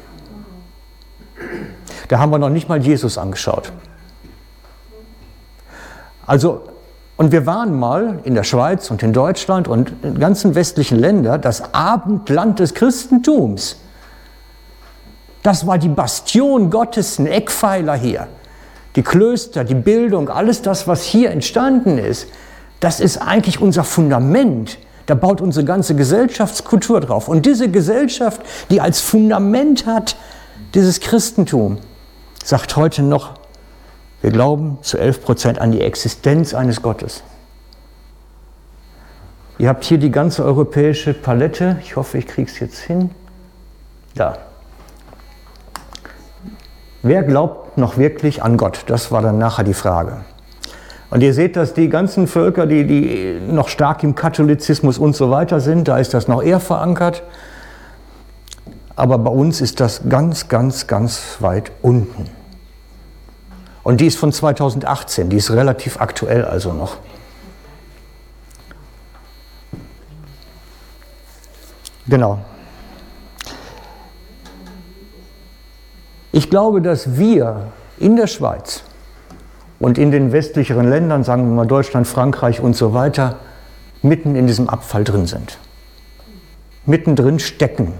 Da 2.08 2.18
haben 2.18 2.30
wir 2.30 2.38
noch 2.38 2.50
nicht 2.50 2.68
mal 2.68 2.82
Jesus 2.82 3.16
angeschaut. 3.16 3.72
Also, 6.26 6.62
und 7.16 7.32
wir 7.32 7.46
waren 7.46 7.78
mal 7.78 8.20
in 8.24 8.34
der 8.34 8.44
Schweiz 8.44 8.90
und 8.90 9.02
in 9.02 9.12
Deutschland 9.12 9.68
und 9.68 9.92
in 10.02 10.18
ganzen 10.18 10.54
westlichen 10.54 10.98
Ländern 10.98 11.40
das 11.40 11.74
Abendland 11.74 12.58
des 12.58 12.74
Christentums. 12.74 13.81
Das 15.42 15.66
war 15.66 15.78
die 15.78 15.88
Bastion 15.88 16.70
Gottes, 16.70 17.18
ein 17.18 17.26
Eckpfeiler 17.26 17.94
hier. 17.94 18.28
Die 18.96 19.02
Klöster, 19.02 19.64
die 19.64 19.74
Bildung, 19.74 20.28
alles 20.28 20.62
das, 20.62 20.86
was 20.86 21.02
hier 21.02 21.30
entstanden 21.30 21.98
ist, 21.98 22.28
das 22.80 23.00
ist 23.00 23.18
eigentlich 23.18 23.60
unser 23.60 23.84
Fundament. 23.84 24.78
Da 25.06 25.14
baut 25.14 25.40
unsere 25.40 25.64
ganze 25.64 25.94
Gesellschaftskultur 25.94 27.00
drauf. 27.00 27.28
Und 27.28 27.46
diese 27.46 27.70
Gesellschaft, 27.70 28.40
die 28.70 28.80
als 28.80 29.00
Fundament 29.00 29.86
hat, 29.86 30.16
dieses 30.74 31.00
Christentum, 31.00 31.78
sagt 32.44 32.76
heute 32.76 33.02
noch, 33.02 33.34
wir 34.20 34.30
glauben 34.30 34.78
zu 34.82 34.98
11 34.98 35.24
Prozent 35.24 35.58
an 35.58 35.72
die 35.72 35.80
Existenz 35.80 36.54
eines 36.54 36.82
Gottes. 36.82 37.22
Ihr 39.58 39.68
habt 39.68 39.84
hier 39.84 39.98
die 39.98 40.10
ganze 40.10 40.44
europäische 40.44 41.14
Palette. 41.14 41.78
Ich 41.82 41.96
hoffe, 41.96 42.18
ich 42.18 42.26
kriege 42.26 42.50
es 42.50 42.58
jetzt 42.60 42.78
hin. 42.78 43.10
Da. 44.14 44.38
Wer 47.02 47.24
glaubt 47.24 47.76
noch 47.78 47.98
wirklich 47.98 48.42
an 48.42 48.56
Gott? 48.56 48.84
Das 48.86 49.10
war 49.10 49.22
dann 49.22 49.38
nachher 49.38 49.64
die 49.64 49.74
Frage. 49.74 50.18
Und 51.10 51.22
ihr 51.22 51.34
seht, 51.34 51.56
dass 51.56 51.74
die 51.74 51.88
ganzen 51.88 52.26
Völker, 52.26 52.66
die, 52.66 52.86
die 52.86 53.40
noch 53.46 53.68
stark 53.68 54.02
im 54.02 54.14
Katholizismus 54.14 54.98
und 54.98 55.14
so 55.14 55.30
weiter 55.30 55.60
sind, 55.60 55.88
da 55.88 55.98
ist 55.98 56.14
das 56.14 56.28
noch 56.28 56.42
eher 56.42 56.60
verankert. 56.60 57.22
Aber 58.94 59.18
bei 59.18 59.30
uns 59.30 59.60
ist 59.60 59.80
das 59.80 60.08
ganz, 60.08 60.48
ganz, 60.48 60.86
ganz 60.86 61.36
weit 61.40 61.72
unten. 61.82 62.30
Und 63.82 64.00
die 64.00 64.06
ist 64.06 64.16
von 64.16 64.32
2018, 64.32 65.28
die 65.28 65.36
ist 65.36 65.50
relativ 65.50 66.00
aktuell 66.00 66.44
also 66.44 66.72
noch. 66.72 66.96
Genau. 72.06 72.38
Ich 76.32 76.48
glaube, 76.48 76.80
dass 76.80 77.18
wir 77.18 77.66
in 77.98 78.16
der 78.16 78.26
Schweiz 78.26 78.84
und 79.78 79.98
in 79.98 80.10
den 80.10 80.32
westlicheren 80.32 80.88
Ländern, 80.88 81.24
sagen 81.24 81.44
wir 81.44 81.54
mal 81.54 81.66
Deutschland, 81.66 82.06
Frankreich 82.06 82.60
und 82.60 82.74
so 82.74 82.94
weiter, 82.94 83.36
mitten 84.00 84.34
in 84.34 84.46
diesem 84.46 84.70
Abfall 84.70 85.04
drin 85.04 85.26
sind. 85.26 85.58
Mittendrin 86.86 87.38
stecken 87.38 87.92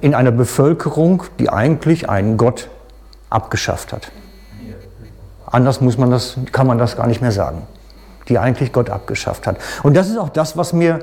in 0.00 0.14
einer 0.14 0.30
Bevölkerung, 0.30 1.24
die 1.40 1.50
eigentlich 1.50 2.08
einen 2.08 2.36
Gott 2.36 2.68
abgeschafft 3.28 3.92
hat. 3.92 4.12
Anders 5.46 5.80
muss 5.80 5.98
man 5.98 6.10
das, 6.10 6.36
kann 6.52 6.68
man 6.68 6.78
das 6.78 6.96
gar 6.96 7.08
nicht 7.08 7.20
mehr 7.20 7.32
sagen, 7.32 7.62
die 8.28 8.38
eigentlich 8.38 8.72
Gott 8.72 8.88
abgeschafft 8.88 9.48
hat. 9.48 9.58
Und 9.82 9.96
das 9.96 10.08
ist 10.08 10.16
auch 10.16 10.28
das, 10.28 10.56
was 10.56 10.72
mir 10.72 11.00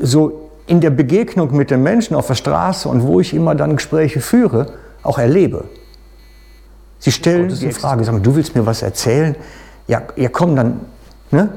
so 0.00 0.50
in 0.66 0.80
der 0.80 0.90
Begegnung 0.90 1.54
mit 1.54 1.70
den 1.70 1.82
Menschen 1.82 2.16
auf 2.16 2.28
der 2.28 2.34
Straße 2.34 2.88
und 2.88 3.02
wo 3.02 3.20
ich 3.20 3.34
immer 3.34 3.54
dann 3.54 3.76
Gespräche 3.76 4.20
führe, 4.20 4.72
auch 5.02 5.18
erlebe. 5.18 5.64
Sie 7.02 7.10
stellen 7.10 7.48
die 7.48 7.72
Frage, 7.72 8.04
sagen, 8.04 8.22
du 8.22 8.36
willst 8.36 8.54
mir 8.54 8.64
was 8.64 8.80
erzählen? 8.80 9.34
Ja, 9.88 10.02
ja 10.14 10.28
komm 10.28 10.54
dann, 10.54 10.80
ne? 11.32 11.48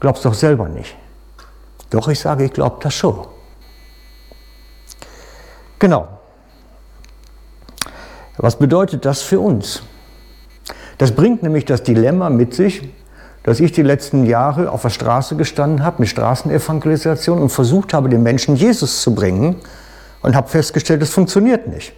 Glaubst 0.00 0.24
doch 0.24 0.34
selber 0.34 0.68
nicht. 0.68 0.96
Doch, 1.90 2.08
ich 2.08 2.18
sage, 2.18 2.44
ich 2.44 2.52
glaube 2.52 2.78
das 2.82 2.94
schon. 2.94 3.28
Genau. 5.78 6.08
Was 8.38 8.58
bedeutet 8.58 9.04
das 9.04 9.22
für 9.22 9.38
uns? 9.38 9.84
Das 10.98 11.12
bringt 11.12 11.44
nämlich 11.44 11.64
das 11.64 11.84
Dilemma 11.84 12.28
mit 12.28 12.54
sich, 12.54 12.92
dass 13.44 13.60
ich 13.60 13.70
die 13.70 13.82
letzten 13.82 14.26
Jahre 14.26 14.72
auf 14.72 14.82
der 14.82 14.90
Straße 14.90 15.36
gestanden 15.36 15.84
habe 15.84 16.00
mit 16.00 16.08
Straßenevangelisation 16.08 17.38
und 17.40 17.50
versucht 17.50 17.94
habe, 17.94 18.08
den 18.08 18.24
Menschen 18.24 18.56
Jesus 18.56 19.00
zu 19.00 19.14
bringen 19.14 19.60
und 20.22 20.34
habe 20.34 20.48
festgestellt, 20.48 21.02
es 21.02 21.10
funktioniert 21.10 21.68
nicht. 21.68 21.92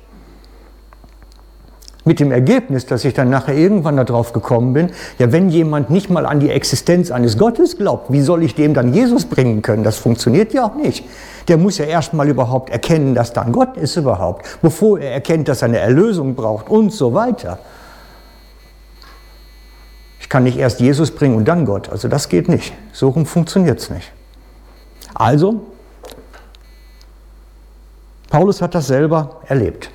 Mit 2.05 2.19
dem 2.19 2.33
Ergebnis, 2.33 2.87
dass 2.87 3.05
ich 3.05 3.13
dann 3.13 3.29
nachher 3.29 3.55
irgendwann 3.55 3.97
darauf 3.97 4.33
gekommen 4.33 4.73
bin, 4.73 4.91
ja, 5.19 5.33
wenn 5.33 5.51
jemand 5.51 5.91
nicht 5.91 6.09
mal 6.09 6.25
an 6.25 6.41
die 6.41 6.49
Existenz 6.49 7.11
eines 7.11 7.37
Gottes 7.37 7.77
glaubt, 7.77 8.11
wie 8.11 8.23
soll 8.23 8.43
ich 8.43 8.55
dem 8.55 8.73
dann 8.73 8.95
Jesus 8.95 9.27
bringen 9.27 9.61
können? 9.61 9.85
Das 9.85 9.99
funktioniert 9.99 10.55
ja 10.55 10.65
auch 10.65 10.75
nicht. 10.77 11.05
Der 11.49 11.59
muss 11.59 11.77
ja 11.77 11.85
erstmal 11.85 12.29
überhaupt 12.29 12.71
erkennen, 12.71 13.15
dass 13.15 13.33
da 13.33 13.43
ein 13.43 13.53
Gott 13.53 13.77
ist 13.77 13.97
überhaupt, 13.97 14.47
bevor 14.63 14.99
er 14.99 15.13
erkennt, 15.13 15.49
dass 15.49 15.63
er 15.63 15.69
eine 15.69 15.79
Erlösung 15.79 16.35
braucht 16.35 16.71
und 16.71 16.91
so 16.91 17.13
weiter 17.13 17.59
kann 20.31 20.45
nicht 20.45 20.57
erst 20.57 20.81
Jesus 20.81 21.11
bringen 21.11 21.35
und 21.35 21.45
dann 21.45 21.67
Gott. 21.67 21.91
Also 21.91 22.09
das 22.09 22.31
geht 22.31 22.49
nicht. 22.49 22.73
So 22.93 23.11
rum 23.11 23.27
funktioniert 23.27 23.81
es 23.81 23.91
nicht. 23.91 24.11
Also, 25.13 25.67
Paulus 28.31 28.63
hat 28.63 28.75
das 28.75 28.87
selber 28.87 29.41
erlebt. 29.49 29.91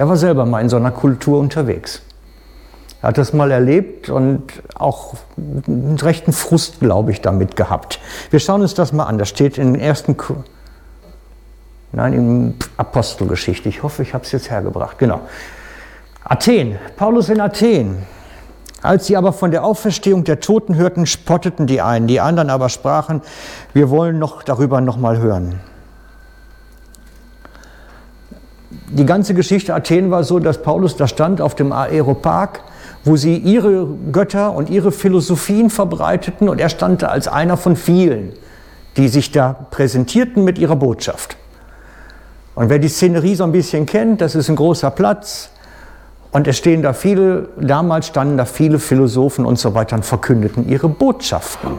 Er 0.00 0.08
war 0.08 0.16
selber 0.16 0.46
mal 0.46 0.62
in 0.62 0.70
so 0.70 0.78
einer 0.78 0.92
Kultur 0.92 1.38
unterwegs. 1.38 2.00
Er 3.02 3.08
hat 3.08 3.18
das 3.18 3.34
mal 3.34 3.50
erlebt 3.50 4.08
und 4.08 4.44
auch 4.74 5.12
einen 5.36 5.98
rechten 6.00 6.32
Frust, 6.32 6.80
glaube 6.80 7.10
ich, 7.10 7.20
damit 7.20 7.54
gehabt. 7.54 8.00
Wir 8.30 8.40
schauen 8.40 8.62
uns 8.62 8.72
das 8.72 8.94
mal 8.94 9.04
an. 9.04 9.18
Das 9.18 9.28
steht 9.28 9.58
in 9.58 9.74
den 9.74 9.82
ersten, 9.82 10.16
nein, 11.92 12.14
in 12.14 12.54
Apostelgeschichte. 12.78 13.68
Ich 13.68 13.82
hoffe, 13.82 14.02
ich 14.02 14.14
habe 14.14 14.24
es 14.24 14.32
jetzt 14.32 14.50
hergebracht. 14.50 14.98
Genau. 14.98 15.20
Athen. 16.24 16.78
Paulus 16.96 17.28
in 17.28 17.38
Athen. 17.38 17.98
Als 18.80 19.06
sie 19.06 19.18
aber 19.18 19.34
von 19.34 19.50
der 19.50 19.64
Auferstehung 19.64 20.24
der 20.24 20.40
Toten 20.40 20.76
hörten, 20.76 21.04
spotteten 21.04 21.66
die 21.66 21.82
einen, 21.82 22.06
die 22.06 22.20
anderen 22.20 22.48
aber 22.48 22.70
sprachen, 22.70 23.20
wir 23.74 23.90
wollen 23.90 24.18
noch 24.18 24.44
darüber 24.44 24.80
noch 24.80 24.96
mal 24.96 25.18
hören. 25.18 25.60
Die 28.92 29.06
ganze 29.06 29.34
Geschichte 29.34 29.72
Athen 29.72 30.10
war 30.10 30.24
so, 30.24 30.40
dass 30.40 30.62
Paulus 30.62 30.96
da 30.96 31.06
stand 31.06 31.40
auf 31.40 31.54
dem 31.54 31.70
Aeropark, 31.72 32.62
wo 33.04 33.16
sie 33.16 33.36
ihre 33.36 33.86
Götter 34.10 34.52
und 34.52 34.68
ihre 34.68 34.90
Philosophien 34.90 35.70
verbreiteten 35.70 36.48
und 36.48 36.60
er 36.60 36.68
stand 36.68 37.02
da 37.02 37.06
als 37.06 37.28
einer 37.28 37.56
von 37.56 37.76
vielen, 37.76 38.32
die 38.96 39.06
sich 39.06 39.30
da 39.30 39.52
präsentierten 39.70 40.42
mit 40.42 40.58
ihrer 40.58 40.74
Botschaft. 40.74 41.36
Und 42.56 42.68
wer 42.68 42.80
die 42.80 42.88
Szenerie 42.88 43.36
so 43.36 43.44
ein 43.44 43.52
bisschen 43.52 43.86
kennt, 43.86 44.20
das 44.20 44.34
ist 44.34 44.48
ein 44.48 44.56
großer 44.56 44.90
Platz, 44.90 45.50
und 46.32 46.46
es 46.46 46.58
stehen 46.58 46.82
da 46.82 46.92
viele, 46.92 47.48
damals 47.58 48.06
standen 48.06 48.36
da 48.36 48.44
viele 48.44 48.78
Philosophen 48.78 49.44
und 49.44 49.58
so 49.58 49.74
weiter 49.74 49.96
und 49.96 50.04
verkündeten 50.04 50.68
ihre 50.68 50.88
Botschaften. 50.88 51.78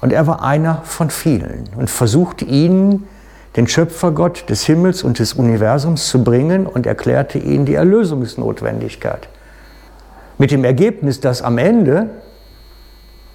Und 0.00 0.12
er 0.12 0.26
war 0.26 0.42
einer 0.42 0.82
von 0.84 1.08
vielen 1.08 1.64
und 1.76 1.88
versuchte 1.88 2.44
ihnen 2.44 3.06
den 3.56 3.68
Schöpfergott 3.68 4.48
des 4.48 4.64
Himmels 4.64 5.02
und 5.02 5.18
des 5.18 5.34
Universums 5.34 6.08
zu 6.08 6.24
bringen 6.24 6.66
und 6.66 6.86
erklärte 6.86 7.38
ihnen 7.38 7.66
die 7.66 7.74
Erlösungsnotwendigkeit. 7.74 9.28
Mit 10.38 10.50
dem 10.50 10.64
Ergebnis, 10.64 11.20
dass 11.20 11.42
am 11.42 11.58
Ende 11.58 12.10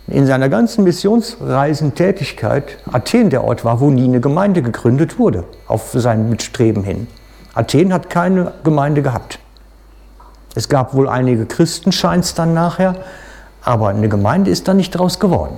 in 0.08 0.26
seiner 0.26 0.50
ganzen 0.50 0.84
Missionsreisentätigkeit 0.84 2.80
Athen 2.92 3.30
der 3.30 3.44
Ort 3.44 3.64
war, 3.64 3.80
wo 3.80 3.90
nie 3.90 4.06
eine 4.06 4.20
Gemeinde 4.20 4.62
gegründet 4.62 5.20
wurde, 5.20 5.46
auf 5.68 5.92
sein 5.94 6.30
Mitstreben 6.30 6.84
hin. 6.84 7.08
Athen 7.54 7.94
hat 7.94 8.10
keine 8.10 8.54
Gemeinde 8.64 9.02
gehabt. 9.02 9.40
Es 10.56 10.68
gab 10.68 10.94
wohl 10.94 11.08
einige 11.08 11.46
Christen, 11.46 11.92
scheint 11.92 12.26
es 12.26 12.34
dann 12.34 12.54
nachher, 12.54 12.96
aber 13.62 13.90
eine 13.90 14.10
Gemeinde 14.10 14.52
ist 14.52 14.68
da 14.68 14.74
nicht 14.74 14.92
draus 14.92 15.20
geworden. 15.20 15.58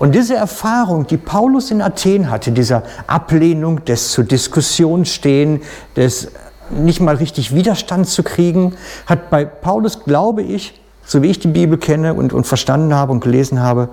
Und 0.00 0.14
diese 0.14 0.34
Erfahrung, 0.34 1.06
die 1.06 1.18
Paulus 1.18 1.70
in 1.70 1.82
Athen 1.82 2.30
hatte, 2.30 2.52
dieser 2.52 2.84
Ablehnung, 3.06 3.84
des 3.84 4.12
zur 4.12 4.24
Diskussion 4.24 5.04
stehen, 5.04 5.60
des 5.94 6.32
nicht 6.70 7.00
mal 7.00 7.16
richtig 7.16 7.54
Widerstand 7.54 8.08
zu 8.08 8.22
kriegen, 8.22 8.76
hat 9.04 9.28
bei 9.28 9.44
Paulus, 9.44 10.02
glaube 10.02 10.42
ich, 10.42 10.80
so 11.04 11.22
wie 11.22 11.26
ich 11.26 11.38
die 11.38 11.48
Bibel 11.48 11.76
kenne 11.76 12.14
und, 12.14 12.32
und 12.32 12.46
verstanden 12.46 12.94
habe 12.94 13.12
und 13.12 13.20
gelesen 13.20 13.60
habe, 13.60 13.90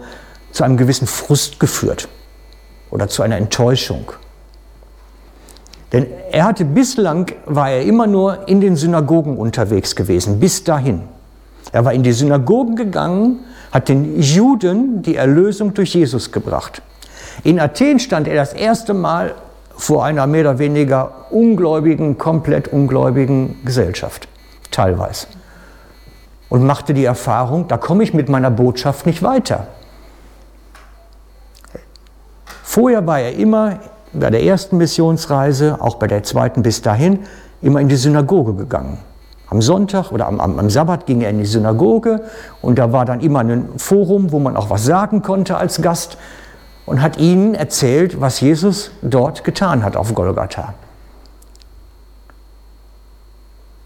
zu 0.54 0.64
einem 0.64 0.78
gewissen 0.78 1.08
Frust 1.08 1.60
geführt 1.60 2.08
oder 2.90 3.10
zu 3.10 3.22
einer 3.22 3.36
Enttäuschung. 3.36 4.14
Denn 5.92 6.08
er 6.32 6.46
hatte 6.46 6.64
bislang, 6.64 7.34
war 7.46 7.70
er 7.70 7.82
immer 7.82 8.08
nur 8.08 8.48
in 8.48 8.62
den 8.62 8.78
Synagogen 8.78 9.36
unterwegs 9.36 9.94
gewesen, 9.94 10.40
bis 10.40 10.64
dahin. 10.64 11.02
Er 11.72 11.86
war 11.86 11.94
in 11.94 12.04
die 12.04 12.14
Synagogen 12.14 12.76
gegangen, 12.76 13.40
hat 13.72 13.90
den 13.90 14.20
Juden 14.20 15.02
die 15.02 15.16
Erlösung 15.16 15.74
durch 15.74 15.94
Jesus 15.94 16.32
gebracht. 16.32 16.82
In 17.44 17.60
Athen 17.60 18.00
stand 18.00 18.28
er 18.28 18.36
das 18.36 18.54
erste 18.54 18.94
Mal 18.94 19.36
vor 19.76 20.04
einer 20.04 20.26
mehr 20.26 20.42
oder 20.42 20.60
weniger 20.60 21.12
ungläubigen, 21.30 22.18
komplett 22.18 22.68
ungläubigen 22.68 23.64
Gesellschaft, 23.64 24.28
teilweise. 24.72 25.28
Und 26.50 26.66
machte 26.66 26.94
die 26.94 27.06
Erfahrung, 27.06 27.68
da 27.68 27.78
komme 27.78 28.04
ich 28.04 28.14
mit 28.14 28.30
meiner 28.30 28.50
Botschaft 28.50 29.06
nicht 29.06 29.22
weiter. 29.22 29.68
Vorher 32.64 33.06
war 33.06 33.20
er 33.20 33.34
immer 33.36 33.80
bei 34.14 34.30
der 34.30 34.44
ersten 34.44 34.78
Missionsreise, 34.78 35.78
auch 35.80 35.96
bei 35.96 36.08
der 36.08 36.24
zweiten 36.24 36.64
bis 36.64 36.82
dahin, 36.82 37.20
immer 37.62 37.82
in 37.82 37.88
die 37.88 37.96
Synagoge 37.96 38.54
gegangen. 38.54 39.00
Am 39.50 39.62
Sonntag 39.62 40.12
oder 40.12 40.28
am, 40.28 40.40
am, 40.40 40.60
am, 40.60 40.70
Sabbat 40.70 41.06
ging 41.06 41.22
er 41.22 41.30
in 41.30 41.40
die 41.40 41.46
Synagoge 41.46 42.22
und 42.62 42.78
da 42.78 42.92
war 42.92 43.06
dann 43.06 43.22
immer 43.22 43.40
ein 43.40 43.70
Forum, 43.78 44.32
wo 44.32 44.40
man 44.40 44.58
auch 44.58 44.70
was 44.70 44.84
sagen 44.84 45.22
konnte 45.22 45.58
als 45.58 45.82
Gast 45.82 46.18
und 46.86 47.02
hat 47.02 47.18
ihnen 47.18 47.56
erzählt, 47.56 48.20
was 48.20 48.42
Jesus 48.42 48.92
dort 49.02 49.44
getan 49.44 49.84
hat 49.84 49.96
auf 49.96 50.14
Golgatha. 50.14 50.74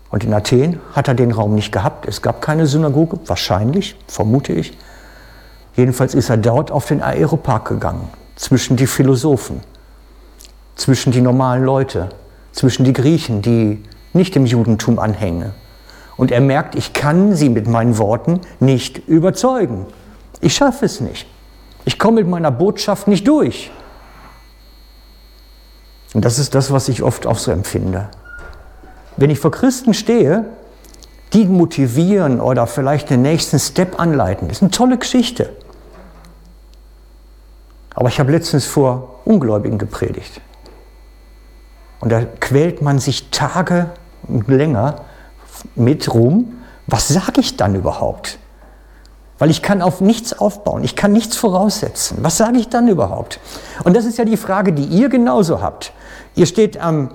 Und 0.09 0.23
in 0.23 0.33
Athen 0.33 0.79
hat 0.93 1.07
er 1.07 1.13
den 1.13 1.31
Raum 1.31 1.55
nicht 1.55 1.71
gehabt. 1.71 2.05
Es 2.05 2.21
gab 2.21 2.41
keine 2.41 2.67
Synagoge, 2.67 3.17
wahrscheinlich, 3.27 3.95
vermute 4.07 4.51
ich. 4.51 4.77
Jedenfalls 5.75 6.13
ist 6.15 6.29
er 6.29 6.37
dort 6.37 6.69
auf 6.69 6.85
den 6.85 7.01
Aeropark 7.01 7.67
gegangen, 7.69 8.09
zwischen 8.35 8.75
die 8.75 8.87
Philosophen, 8.87 9.61
zwischen 10.75 11.13
die 11.13 11.21
normalen 11.21 11.63
Leute, 11.63 12.09
zwischen 12.51 12.83
die 12.83 12.91
Griechen, 12.91 13.41
die 13.41 13.83
nicht 14.13 14.35
dem 14.35 14.45
Judentum 14.45 14.99
anhänge. 14.99 15.53
Und 16.17 16.31
er 16.31 16.41
merkt, 16.41 16.75
ich 16.75 16.93
kann 16.93 17.35
sie 17.35 17.49
mit 17.49 17.67
meinen 17.67 17.97
Worten 17.97 18.41
nicht 18.59 19.07
überzeugen. 19.07 19.85
Ich 20.39 20.55
schaffe 20.55 20.85
es 20.85 21.01
nicht. 21.01 21.27
Ich 21.85 21.97
komme 21.97 22.21
mit 22.21 22.29
meiner 22.29 22.51
Botschaft 22.51 23.07
nicht 23.07 23.27
durch. 23.27 23.71
Und 26.13 26.25
das 26.25 26.39
ist 26.39 26.53
das, 26.55 26.71
was 26.71 26.89
ich 26.89 27.03
oft 27.03 27.25
auch 27.25 27.37
so 27.37 27.51
empfinde. 27.51 28.09
Wenn 29.17 29.29
ich 29.29 29.39
vor 29.39 29.51
Christen 29.51 29.93
stehe, 29.93 30.45
die 31.33 31.45
motivieren 31.45 32.41
oder 32.41 32.67
vielleicht 32.67 33.09
den 33.09 33.21
nächsten 33.21 33.59
Step 33.59 33.99
anleiten, 33.99 34.47
das 34.47 34.57
ist 34.57 34.63
eine 34.63 34.71
tolle 34.71 34.97
Geschichte. 34.97 35.55
Aber 37.93 38.09
ich 38.09 38.19
habe 38.19 38.31
letztens 38.31 38.65
vor 38.65 39.21
Ungläubigen 39.25 39.77
gepredigt. 39.77 40.41
Und 41.99 42.11
da 42.11 42.23
quält 42.39 42.81
man 42.81 42.99
sich 42.99 43.29
Tage 43.29 43.91
länger 44.27 45.01
mit 45.75 46.13
rum, 46.13 46.61
was 46.87 47.07
sage 47.07 47.39
ich 47.39 47.57
dann 47.57 47.75
überhaupt? 47.75 48.39
Weil 49.39 49.49
ich 49.49 49.61
kann 49.61 49.81
auf 49.81 50.01
nichts 50.01 50.37
aufbauen, 50.37 50.83
ich 50.83 50.95
kann 50.95 51.13
nichts 51.13 51.35
voraussetzen. 51.35 52.19
Was 52.21 52.37
sage 52.37 52.57
ich 52.57 52.69
dann 52.69 52.87
überhaupt? 52.87 53.39
Und 53.83 53.95
das 53.95 54.05
ist 54.05 54.17
ja 54.17 54.25
die 54.25 54.37
Frage, 54.37 54.73
die 54.73 54.83
ihr 54.83 55.09
genauso 55.09 55.61
habt. 55.61 55.93
Ihr 56.35 56.45
steht 56.45 56.79
am, 56.79 57.09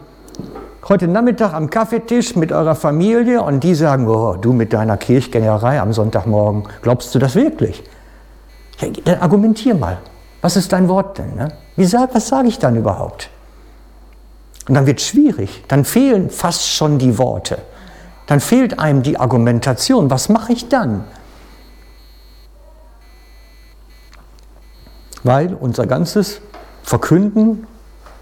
heute 0.88 1.06
Nachmittag 1.06 1.52
am 1.52 1.70
Kaffeetisch 1.70 2.34
mit 2.34 2.50
eurer 2.50 2.74
Familie 2.74 3.42
und 3.42 3.62
die 3.62 3.74
sagen, 3.74 4.08
oh, 4.08 4.34
du 4.34 4.52
mit 4.52 4.72
deiner 4.72 4.96
Kirchgängerei 4.96 5.80
am 5.80 5.92
Sonntagmorgen, 5.92 6.64
glaubst 6.82 7.14
du 7.14 7.18
das 7.18 7.36
wirklich? 7.36 7.84
Ja, 8.80 8.88
dann 9.04 9.20
argumentier 9.20 9.74
mal. 9.74 9.98
Was 10.42 10.56
ist 10.56 10.72
dein 10.72 10.88
Wort 10.88 11.18
denn? 11.18 11.34
Ne? 11.34 11.48
Wie, 11.76 11.90
was 11.92 12.28
sage 12.28 12.48
ich 12.48 12.58
dann 12.58 12.76
überhaupt? 12.76 13.30
Und 14.68 14.74
dann 14.74 14.86
wird 14.86 15.00
es 15.00 15.06
schwierig, 15.06 15.64
dann 15.68 15.84
fehlen 15.84 16.30
fast 16.30 16.68
schon 16.68 16.98
die 16.98 17.18
Worte, 17.18 17.58
dann 18.26 18.40
fehlt 18.40 18.78
einem 18.78 19.02
die 19.02 19.18
Argumentation. 19.18 20.10
Was 20.10 20.28
mache 20.28 20.52
ich 20.52 20.68
dann? 20.68 21.04
Weil 25.22 25.54
unser 25.54 25.86
ganzes 25.86 26.40
Verkünden, 26.82 27.66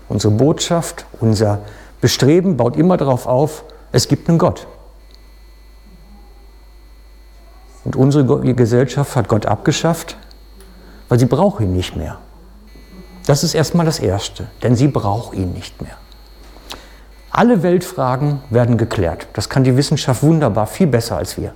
unsere 0.09 0.35
Botschaft, 0.35 1.07
unser 1.20 1.61
Bestreben 2.00 2.57
baut 2.57 2.76
immer 2.76 2.96
darauf 2.96 3.26
auf, 3.26 3.64
es 3.92 4.09
gibt 4.09 4.28
einen 4.28 4.38
Gott. 4.38 4.66
Und 7.85 7.96
unsere 7.96 8.54
Gesellschaft 8.54 9.16
hat 9.16 9.28
Gott 9.28 9.46
abgeschafft, 9.46 10.16
weil 11.09 11.18
sie 11.18 11.26
braucht 11.26 11.61
ihn 11.61 11.72
nicht 11.72 11.96
mehr. 11.96 12.18
Das 13.26 13.44
ist 13.44 13.54
erstmal 13.54 13.87
das 13.87 13.98
Erste, 13.98 14.48
denn 14.62 14.74
sie 14.74 14.88
braucht 14.88 15.35
ihn 15.35 15.52
nicht 15.52 15.80
mehr. 15.80 15.96
Alle 17.37 17.64
Weltfragen 17.64 18.42
werden 18.49 18.79
geklärt. 18.79 19.27
Das 19.33 19.49
kann 19.49 19.64
die 19.64 19.77
Wissenschaft 19.77 20.23
wunderbar, 20.23 20.68
viel 20.68 20.87
besser 20.87 21.16
als 21.16 21.37
wir. 21.37 21.53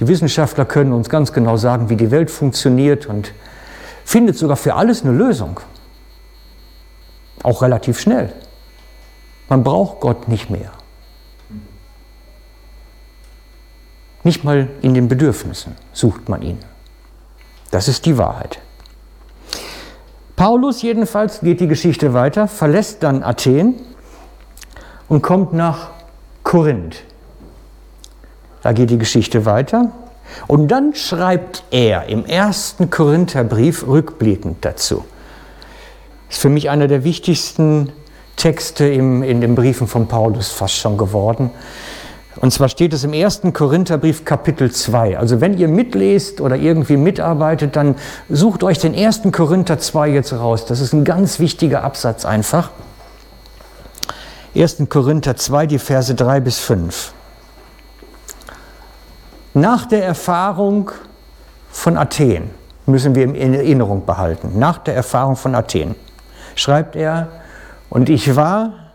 Die 0.00 0.08
Wissenschaftler 0.08 0.64
können 0.64 0.94
uns 0.94 1.10
ganz 1.10 1.34
genau 1.34 1.58
sagen, 1.58 1.90
wie 1.90 1.96
die 1.96 2.10
Welt 2.10 2.30
funktioniert 2.30 3.04
und 3.04 3.32
findet 4.06 4.38
sogar 4.38 4.56
für 4.56 4.74
alles 4.74 5.02
eine 5.02 5.12
Lösung. 5.12 5.60
Auch 7.42 7.60
relativ 7.60 8.00
schnell. 8.00 8.32
Man 9.50 9.62
braucht 9.64 10.00
Gott 10.00 10.28
nicht 10.28 10.48
mehr. 10.48 10.70
Nicht 14.22 14.44
mal 14.44 14.68
in 14.80 14.94
den 14.94 15.08
Bedürfnissen 15.08 15.76
sucht 15.92 16.30
man 16.30 16.40
ihn. 16.40 16.58
Das 17.70 17.86
ist 17.86 18.06
die 18.06 18.16
Wahrheit. 18.16 18.60
Paulus 20.36 20.80
jedenfalls 20.80 21.40
geht 21.40 21.60
die 21.60 21.68
Geschichte 21.68 22.14
weiter, 22.14 22.48
verlässt 22.48 23.02
dann 23.02 23.22
Athen 23.22 23.74
und 25.08 25.22
kommt 25.22 25.52
nach 25.52 25.90
Korinth. 26.42 26.96
Da 28.62 28.72
geht 28.72 28.90
die 28.90 28.98
Geschichte 28.98 29.44
weiter. 29.44 29.90
Und 30.46 30.68
dann 30.68 30.94
schreibt 30.94 31.64
er 31.70 32.06
im 32.06 32.24
ersten 32.24 32.90
Korintherbrief 32.90 33.86
rückblickend 33.86 34.64
dazu. 34.64 35.04
Ist 36.30 36.40
für 36.40 36.48
mich 36.48 36.70
einer 36.70 36.88
der 36.88 37.04
wichtigsten 37.04 37.92
Texte 38.36 38.86
im, 38.86 39.22
in 39.22 39.40
den 39.40 39.54
Briefen 39.54 39.86
von 39.86 40.08
Paulus 40.08 40.48
fast 40.48 40.74
schon 40.74 40.96
geworden. 40.96 41.50
Und 42.36 42.52
zwar 42.52 42.68
steht 42.68 42.92
es 42.92 43.04
im 43.04 43.12
ersten 43.12 43.52
Korintherbrief 43.52 44.24
Kapitel 44.24 44.70
2. 44.70 45.18
Also 45.18 45.40
wenn 45.40 45.56
ihr 45.56 45.68
mitlest 45.68 46.40
oder 46.40 46.56
irgendwie 46.56 46.96
mitarbeitet, 46.96 47.76
dann 47.76 47.94
sucht 48.28 48.64
euch 48.64 48.78
den 48.78 48.92
ersten 48.92 49.30
Korinther 49.30 49.78
2 49.78 50.08
jetzt 50.08 50.32
raus. 50.32 50.66
Das 50.66 50.80
ist 50.80 50.92
ein 50.92 51.04
ganz 51.04 51.38
wichtiger 51.38 51.84
Absatz 51.84 52.24
einfach. 52.24 52.70
1. 54.56 54.88
Korinther 54.88 55.36
2, 55.36 55.66
die 55.66 55.78
Verse 55.80 56.14
3 56.14 56.38
bis 56.38 56.60
5. 56.60 57.12
Nach 59.54 59.86
der 59.86 60.04
Erfahrung 60.04 60.92
von 61.72 61.96
Athen 61.96 62.50
müssen 62.86 63.16
wir 63.16 63.24
in 63.24 63.54
Erinnerung 63.54 64.06
behalten, 64.06 64.58
nach 64.58 64.78
der 64.78 64.94
Erfahrung 64.94 65.34
von 65.34 65.56
Athen, 65.56 65.96
schreibt 66.54 66.94
er, 66.94 67.28
und 67.90 68.08
ich 68.08 68.36
war 68.36 68.92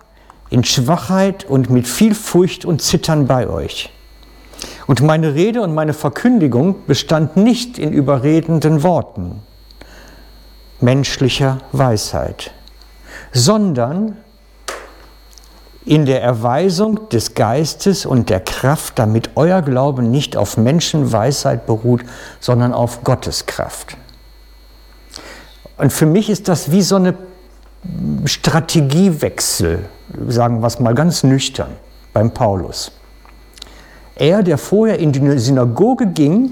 in 0.50 0.64
Schwachheit 0.64 1.44
und 1.44 1.70
mit 1.70 1.88
viel 1.88 2.16
Furcht 2.16 2.64
und 2.64 2.82
Zittern 2.82 3.28
bei 3.28 3.48
euch. 3.50 3.92
Und 4.88 5.02
meine 5.02 5.34
Rede 5.34 5.62
und 5.62 5.74
meine 5.74 5.94
Verkündigung 5.94 6.86
bestand 6.88 7.36
nicht 7.36 7.78
in 7.78 7.92
überredenden 7.92 8.82
Worten 8.82 9.42
menschlicher 10.80 11.58
Weisheit, 11.74 12.52
sondern 13.34 14.18
in 15.86 16.06
der 16.06 16.22
Erweisung 16.22 17.10
des 17.10 17.34
Geistes 17.34 18.06
und 18.06 18.30
der 18.30 18.42
Kraft, 18.42 19.00
damit 19.00 19.32
euer 19.36 19.62
Glauben 19.62 20.12
nicht 20.12 20.36
auf 20.36 20.58
Menschenweisheit 20.58 21.66
beruht, 21.66 22.02
sondern 22.40 22.74
auf 22.74 23.04
Gottes 23.04 23.46
Kraft. 23.46 23.98
Und 25.78 25.94
für 25.94 26.06
mich 26.06 26.30
ist 26.30 26.48
das 26.48 26.72
wie 26.72 26.82
so 26.82 26.98
eine 26.98 27.16
Strategiewechsel, 28.26 29.86
sagen 30.28 30.60
wir 30.60 30.68
es 30.68 30.80
mal 30.80 30.94
ganz 30.94 31.24
nüchtern, 31.24 31.70
beim 32.12 32.32
Paulus. 32.32 32.92
Er, 34.16 34.44
der 34.44 34.58
vorher 34.58 35.00
in 35.00 35.14
die 35.14 35.40
Synagoge 35.40 36.08
ging, 36.08 36.52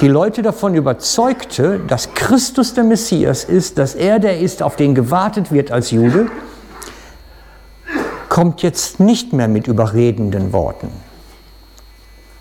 die 0.00 0.08
Leute 0.08 0.42
davon 0.42 0.74
überzeugte, 0.74 1.80
dass 1.86 2.14
Christus 2.14 2.74
der 2.74 2.84
Messias 2.84 3.44
ist, 3.44 3.78
dass 3.78 3.94
er 3.94 4.18
der 4.18 4.40
ist, 4.40 4.62
auf 4.62 4.74
den 4.74 4.94
gewartet 4.94 5.52
wird 5.52 5.70
als 5.70 5.92
Jude, 5.92 6.28
kommt 8.38 8.62
jetzt 8.62 9.00
nicht 9.00 9.32
mehr 9.32 9.48
mit 9.48 9.66
überredenden 9.66 10.52
Worten, 10.52 10.92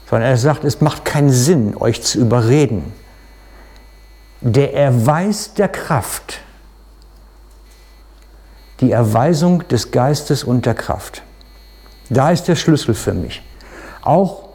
sondern 0.07 0.29
er 0.29 0.38
sagt, 0.38 0.63
es 0.63 0.79
macht 0.79 1.05
keinen 1.05 1.31
Sinn, 1.31 1.75
euch 1.75 2.03
zu 2.03 2.19
überreden. 2.19 2.93
der 4.41 4.75
Erweis 4.75 5.55
der 5.55 5.67
Kraft, 5.67 6.41
die 8.79 8.91
Erweisung 8.91 9.67
des 9.69 9.89
Geistes 9.89 10.43
und 10.43 10.67
der 10.67 10.75
Kraft. 10.75 11.23
Da 12.12 12.29
ist 12.29 12.43
der 12.43 12.55
Schlüssel 12.55 12.93
für 12.93 13.15
mich. 13.15 13.41
Auch 14.03 14.49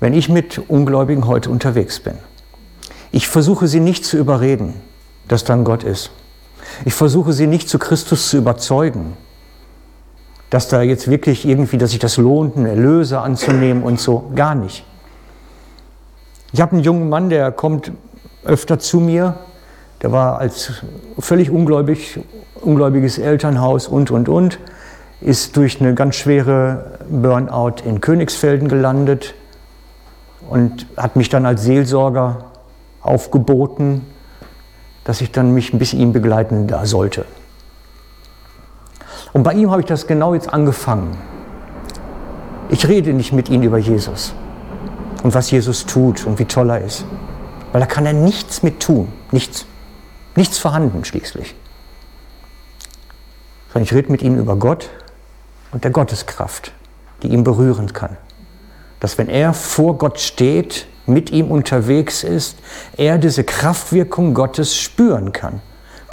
wenn 0.00 0.14
ich 0.14 0.30
mit 0.30 0.56
Ungläubigen 0.70 1.26
heute 1.26 1.50
unterwegs 1.50 2.00
bin. 2.00 2.16
Ich 3.12 3.28
versuche 3.28 3.68
sie 3.68 3.80
nicht 3.80 4.06
zu 4.06 4.16
überreden, 4.16 4.80
dass 5.28 5.44
dann 5.44 5.64
Gott 5.64 5.84
ist. 5.84 6.10
Ich 6.86 6.94
versuche 6.94 7.34
sie 7.34 7.46
nicht 7.46 7.68
zu 7.68 7.78
Christus 7.78 8.30
zu 8.30 8.38
überzeugen, 8.38 9.14
dass 10.50 10.68
da 10.68 10.82
jetzt 10.82 11.10
wirklich 11.10 11.46
irgendwie, 11.46 11.78
dass 11.78 11.90
sich 11.90 11.98
das 11.98 12.16
lohnt, 12.16 12.56
einen 12.56 12.66
Erlöser 12.66 13.22
anzunehmen 13.22 13.82
und 13.82 14.00
so. 14.00 14.30
Gar 14.34 14.54
nicht. 14.54 14.84
Ich 16.52 16.60
habe 16.60 16.72
einen 16.72 16.82
jungen 16.82 17.08
Mann, 17.08 17.28
der 17.28 17.52
kommt 17.52 17.92
öfter 18.44 18.78
zu 18.78 19.00
mir. 19.00 19.36
Der 20.00 20.12
war 20.12 20.38
als 20.38 20.72
völlig 21.18 21.50
ungläubig, 21.50 22.20
ungläubiges 22.60 23.18
Elternhaus 23.18 23.88
und, 23.88 24.10
und, 24.10 24.28
und. 24.28 24.58
Ist 25.20 25.56
durch 25.56 25.80
eine 25.80 25.94
ganz 25.94 26.14
schwere 26.14 26.98
Burnout 27.10 27.82
in 27.84 28.00
Königsfelden 28.00 28.68
gelandet 28.68 29.34
und 30.48 30.86
hat 30.96 31.16
mich 31.16 31.28
dann 31.28 31.44
als 31.44 31.64
Seelsorger 31.64 32.44
aufgeboten, 33.02 34.06
dass 35.04 35.20
ich 35.20 35.32
dann 35.32 35.52
mich 35.52 35.72
ein 35.72 35.78
bisschen 35.78 36.00
ihm 36.00 36.12
begleiten 36.12 36.66
da 36.68 36.86
sollte. 36.86 37.24
Und 39.38 39.44
bei 39.44 39.52
ihm 39.52 39.70
habe 39.70 39.82
ich 39.82 39.86
das 39.86 40.08
genau 40.08 40.34
jetzt 40.34 40.52
angefangen. 40.52 41.16
Ich 42.70 42.88
rede 42.88 43.12
nicht 43.12 43.32
mit 43.32 43.48
ihm 43.50 43.62
über 43.62 43.78
Jesus 43.78 44.34
und 45.22 45.32
was 45.32 45.48
Jesus 45.52 45.86
tut 45.86 46.26
und 46.26 46.40
wie 46.40 46.44
toll 46.44 46.70
er 46.70 46.80
ist, 46.84 47.04
weil 47.70 47.80
da 47.80 47.86
kann 47.86 48.04
er 48.04 48.14
nichts 48.14 48.64
mit 48.64 48.80
tun, 48.80 49.12
nichts, 49.30 49.64
nichts 50.34 50.58
vorhanden 50.58 51.04
schließlich. 51.04 51.54
Sondern 53.68 53.84
ich 53.84 53.94
rede 53.94 54.10
mit 54.10 54.22
ihm 54.22 54.36
über 54.36 54.56
Gott 54.56 54.90
und 55.70 55.84
der 55.84 55.92
Gotteskraft, 55.92 56.72
die 57.22 57.28
ihn 57.28 57.44
berühren 57.44 57.92
kann. 57.92 58.16
Dass 58.98 59.18
wenn 59.18 59.28
er 59.28 59.54
vor 59.54 59.98
Gott 59.98 60.18
steht, 60.18 60.88
mit 61.06 61.30
ihm 61.30 61.52
unterwegs 61.52 62.24
ist, 62.24 62.58
er 62.96 63.18
diese 63.18 63.44
Kraftwirkung 63.44 64.34
Gottes 64.34 64.76
spüren 64.76 65.30
kann. 65.30 65.60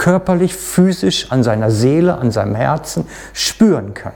Körperlich, 0.06 0.54
physisch, 0.54 1.32
an 1.32 1.42
seiner 1.42 1.72
Seele, 1.72 2.20
an 2.20 2.30
seinem 2.30 2.54
Herzen 2.54 3.08
spüren 3.34 3.96
kann. 3.96 4.14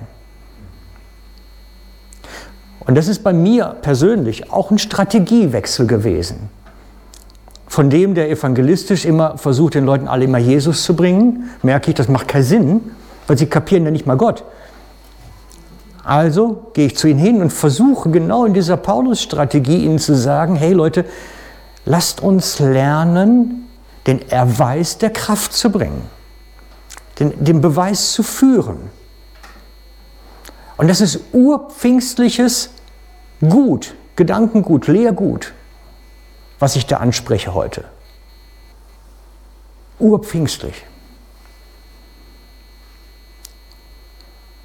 Und 2.81 2.93
das 2.93 3.07
ist 3.07 3.23
bei 3.23 3.33
mir 3.33 3.75
persönlich 3.81 4.51
auch 4.53 4.69
ein 4.69 4.77
Strategiewechsel 4.77 5.87
gewesen. 5.87 6.51
Von 7.65 7.89
dem, 7.89 8.13
der 8.13 8.29
evangelistisch 8.29 9.03
immer 9.03 9.39
versucht, 9.39 9.73
den 9.73 9.85
Leuten 9.85 10.07
alle 10.07 10.25
immer 10.25 10.37
Jesus 10.37 10.83
zu 10.83 10.95
bringen, 10.95 11.49
merke 11.63 11.89
ich, 11.89 11.95
das 11.95 12.07
macht 12.07 12.27
keinen 12.27 12.43
Sinn, 12.43 12.81
weil 13.25 13.39
sie 13.39 13.47
kapieren 13.47 13.85
ja 13.85 13.89
nicht 13.89 14.05
mal 14.05 14.15
Gott. 14.15 14.43
Also 16.03 16.69
gehe 16.73 16.85
ich 16.85 16.97
zu 16.97 17.07
ihnen 17.07 17.19
hin 17.19 17.41
und 17.41 17.51
versuche 17.51 18.11
genau 18.11 18.45
in 18.45 18.53
dieser 18.53 18.77
Paulus-Strategie 18.77 19.85
ihnen 19.85 19.97
zu 19.97 20.13
sagen, 20.13 20.55
hey 20.55 20.73
Leute, 20.73 21.05
lasst 21.83 22.21
uns 22.21 22.59
lernen, 22.59 23.68
den 24.09 24.27
Erweis 24.31 24.97
der 24.97 25.11
Kraft 25.11 25.53
zu 25.53 25.71
bringen, 25.71 26.01
den, 27.19 27.43
den 27.43 27.61
Beweis 27.61 28.11
zu 28.11 28.23
führen. 28.23 28.89
Und 30.77 30.87
das 30.87 30.99
ist 30.99 31.19
urpfingstliches 31.31 32.71
Gut, 33.47 33.93
Gedankengut, 34.15 34.87
Lehrgut, 34.87 35.53
was 36.57 36.75
ich 36.75 36.87
da 36.87 36.97
anspreche 36.97 37.53
heute. 37.53 37.85
Urpfingstlich. 39.99 40.85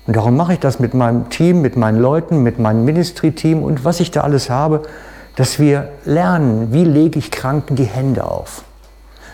Und 0.06 0.16
darum 0.16 0.36
mache 0.36 0.54
ich 0.54 0.60
das 0.60 0.80
mit 0.80 0.94
meinem 0.94 1.28
Team, 1.28 1.60
mit 1.60 1.76
meinen 1.76 2.00
Leuten, 2.00 2.42
mit 2.42 2.58
meinem 2.58 2.86
Ministry-Team 2.86 3.62
und 3.62 3.84
was 3.84 4.00
ich 4.00 4.10
da 4.10 4.22
alles 4.22 4.48
habe, 4.48 4.82
dass 5.36 5.58
wir 5.58 5.92
lernen, 6.06 6.72
wie 6.72 6.84
lege 6.84 7.18
ich 7.18 7.30
Kranken 7.30 7.76
die 7.76 7.84
Hände 7.84 8.24
auf, 8.24 8.64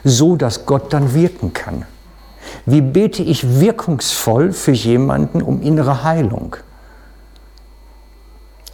so 0.05 0.37
dass 0.37 0.67
Gott 0.67 0.93
dann 0.93 1.15
wirken 1.15 1.53
kann. 1.53 1.85
Wie 2.67 2.81
bete 2.81 3.23
ich 3.23 3.61
wirkungsvoll 3.61 4.53
für 4.53 4.73
jemanden 4.73 5.43
um 5.43 5.63
innere 5.63 6.05
Heilung? 6.05 6.57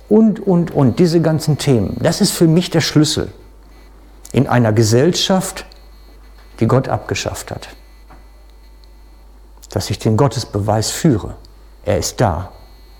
Und, 0.08 0.38
und, 0.38 0.70
und, 0.70 1.00
diese 1.00 1.20
ganzen 1.20 1.58
Themen. 1.58 1.96
Das 2.00 2.20
ist 2.20 2.30
für 2.30 2.46
mich 2.46 2.70
der 2.70 2.80
Schlüssel 2.80 3.32
in 4.32 4.46
einer 4.46 4.72
Gesellschaft, 4.72 5.66
die 6.60 6.68
Gott 6.68 6.88
abgeschafft 6.88 7.50
hat. 7.50 7.68
Dass 9.70 9.90
ich 9.90 9.98
den 9.98 10.16
Gottesbeweis 10.16 10.90
führe. 10.90 11.34
Er 11.84 11.98
ist 11.98 12.20
da, 12.20 12.52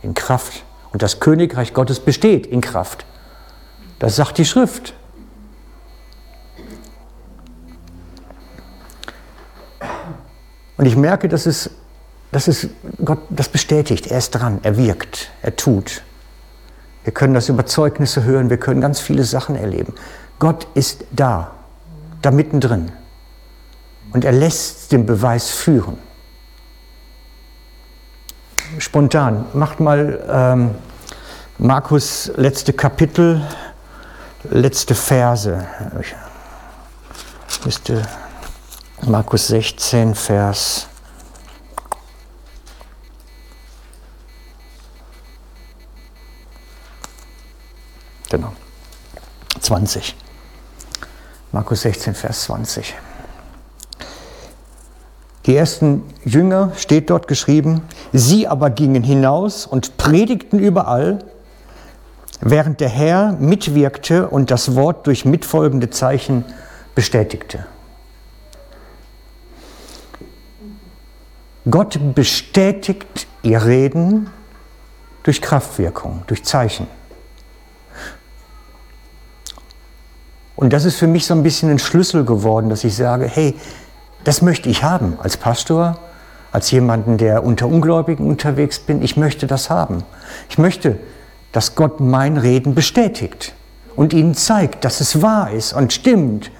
in 0.03 0.15
Kraft. 0.15 0.65
Und 0.93 1.03
das 1.03 1.21
Königreich 1.21 1.75
Gottes 1.75 2.01
besteht 2.01 2.47
in 2.47 2.61
Kraft. 2.61 3.05
Das 3.99 4.17
sagt 4.17 4.39
die 4.39 4.45
Schrift. 4.45 4.95
Und 10.77 10.87
ich 10.87 10.97
merke, 10.97 11.29
dass 11.29 11.47
es, 11.47 11.71
dass 12.33 12.49
es 12.49 12.69
Gott 13.05 13.21
das 13.31 13.49
bestätigt. 13.49 14.09
Er 14.09 14.19
ist 14.19 14.31
dran, 14.31 14.61
er 14.63 14.77
wirkt, 14.77 15.31
er 15.43 15.57
tut. 15.57 16.03
Wir 17.05 17.13
können 17.13 17.35
das 17.35 17.49
über 17.49 17.67
Zeugnisse 17.67 18.25
hören, 18.25 18.51
wir 18.51 18.59
können 18.59 18.81
ganz 18.81 19.01
viele 19.01 19.25
Sachen 19.25 19.57
erleben. 19.57 19.95
Gott 20.39 20.67
ist 20.75 21.05
da, 21.13 21.53
da 22.21 22.31
mittendrin. 22.31 22.93
Und 24.13 24.25
er 24.25 24.33
lässt 24.33 24.93
den 24.93 25.07
Beweis 25.07 25.51
führen 25.51 25.99
spontan. 28.79 29.47
Macht 29.53 29.81
mal 29.81 30.21
ähm, 30.29 30.75
Markus 31.59 32.31
letzte 32.37 32.73
Kapitel, 32.73 33.43
letzte 34.51 34.95
Verse. 34.95 35.67
Ich 37.49 37.65
müsste 37.65 38.03
Markus 39.03 39.49
16, 39.49 40.15
Vers. 40.15 40.89
Genau. 48.31 48.53
20. 49.61 50.17
Markus 51.53 51.83
16, 51.83 52.15
Vers 52.15 52.43
20. 52.45 52.95
Die 55.45 55.55
ersten 55.55 56.03
Jünger, 56.25 56.73
steht 56.77 57.11
dort 57.11 57.29
geschrieben, 57.29 57.83
sie 58.13 58.49
aber 58.49 58.71
gingen 58.71 59.05
hinaus 59.05 59.67
und 59.67 59.97
predigten 59.97 60.59
überall, 60.59 61.21
während 62.41 62.81
der 62.81 62.89
Herr 62.89 63.33
mitwirkte 63.33 64.29
und 64.29 64.51
das 64.51 64.75
Wort 64.75 65.07
durch 65.07 65.25
mitfolgende 65.25 65.91
Zeichen 65.91 66.45
bestätigte. 66.97 67.67
Gott 71.69 71.99
bestätigt 72.15 73.27
ihr 73.43 73.65
Reden 73.65 74.31
durch 75.23 75.43
Kraftwirkung, 75.43 76.23
durch 76.27 76.45
Zeichen. 76.45 76.87
Und 80.55 80.73
das 80.73 80.85
ist 80.85 80.97
für 80.97 81.07
mich 81.07 81.27
so 81.27 81.35
ein 81.35 81.43
bisschen 81.43 81.71
ein 81.71 81.79
Schlüssel 81.79 82.25
geworden, 82.25 82.71
dass 82.71 82.85
ich 82.85 82.97
sage, 82.97 83.27
hey, 83.27 83.55
das 84.25 84.43
möchte 84.43 84.69
ich 84.69 84.83
haben 84.83 85.19
als 85.21 85.37
Pastor, 85.37 85.99
als 86.53 86.71
jemanden, 86.71 87.19
der 87.19 87.45
unter 87.45 87.67
Ungläubigen 87.67 88.27
unterwegs 88.27 88.79
bin. 88.79 89.03
Ich 89.03 89.17
möchte 89.17 89.47
das 89.47 89.69
haben. 89.69 90.05
Ich 90.49 90.59
möchte, 90.59 90.99
dass 91.53 91.75
Gott 91.75 92.01
mein 92.01 92.37
Reden 92.37 92.75
bestätigt 92.75 93.55
und 93.95 94.13
ihnen 94.13 94.35
zeigt, 94.35 94.85
dass 94.85 95.01
es 95.01 95.21
wahr 95.21 95.51
ist 95.51 95.73
und 95.73 95.93
stimmt. 95.93 96.51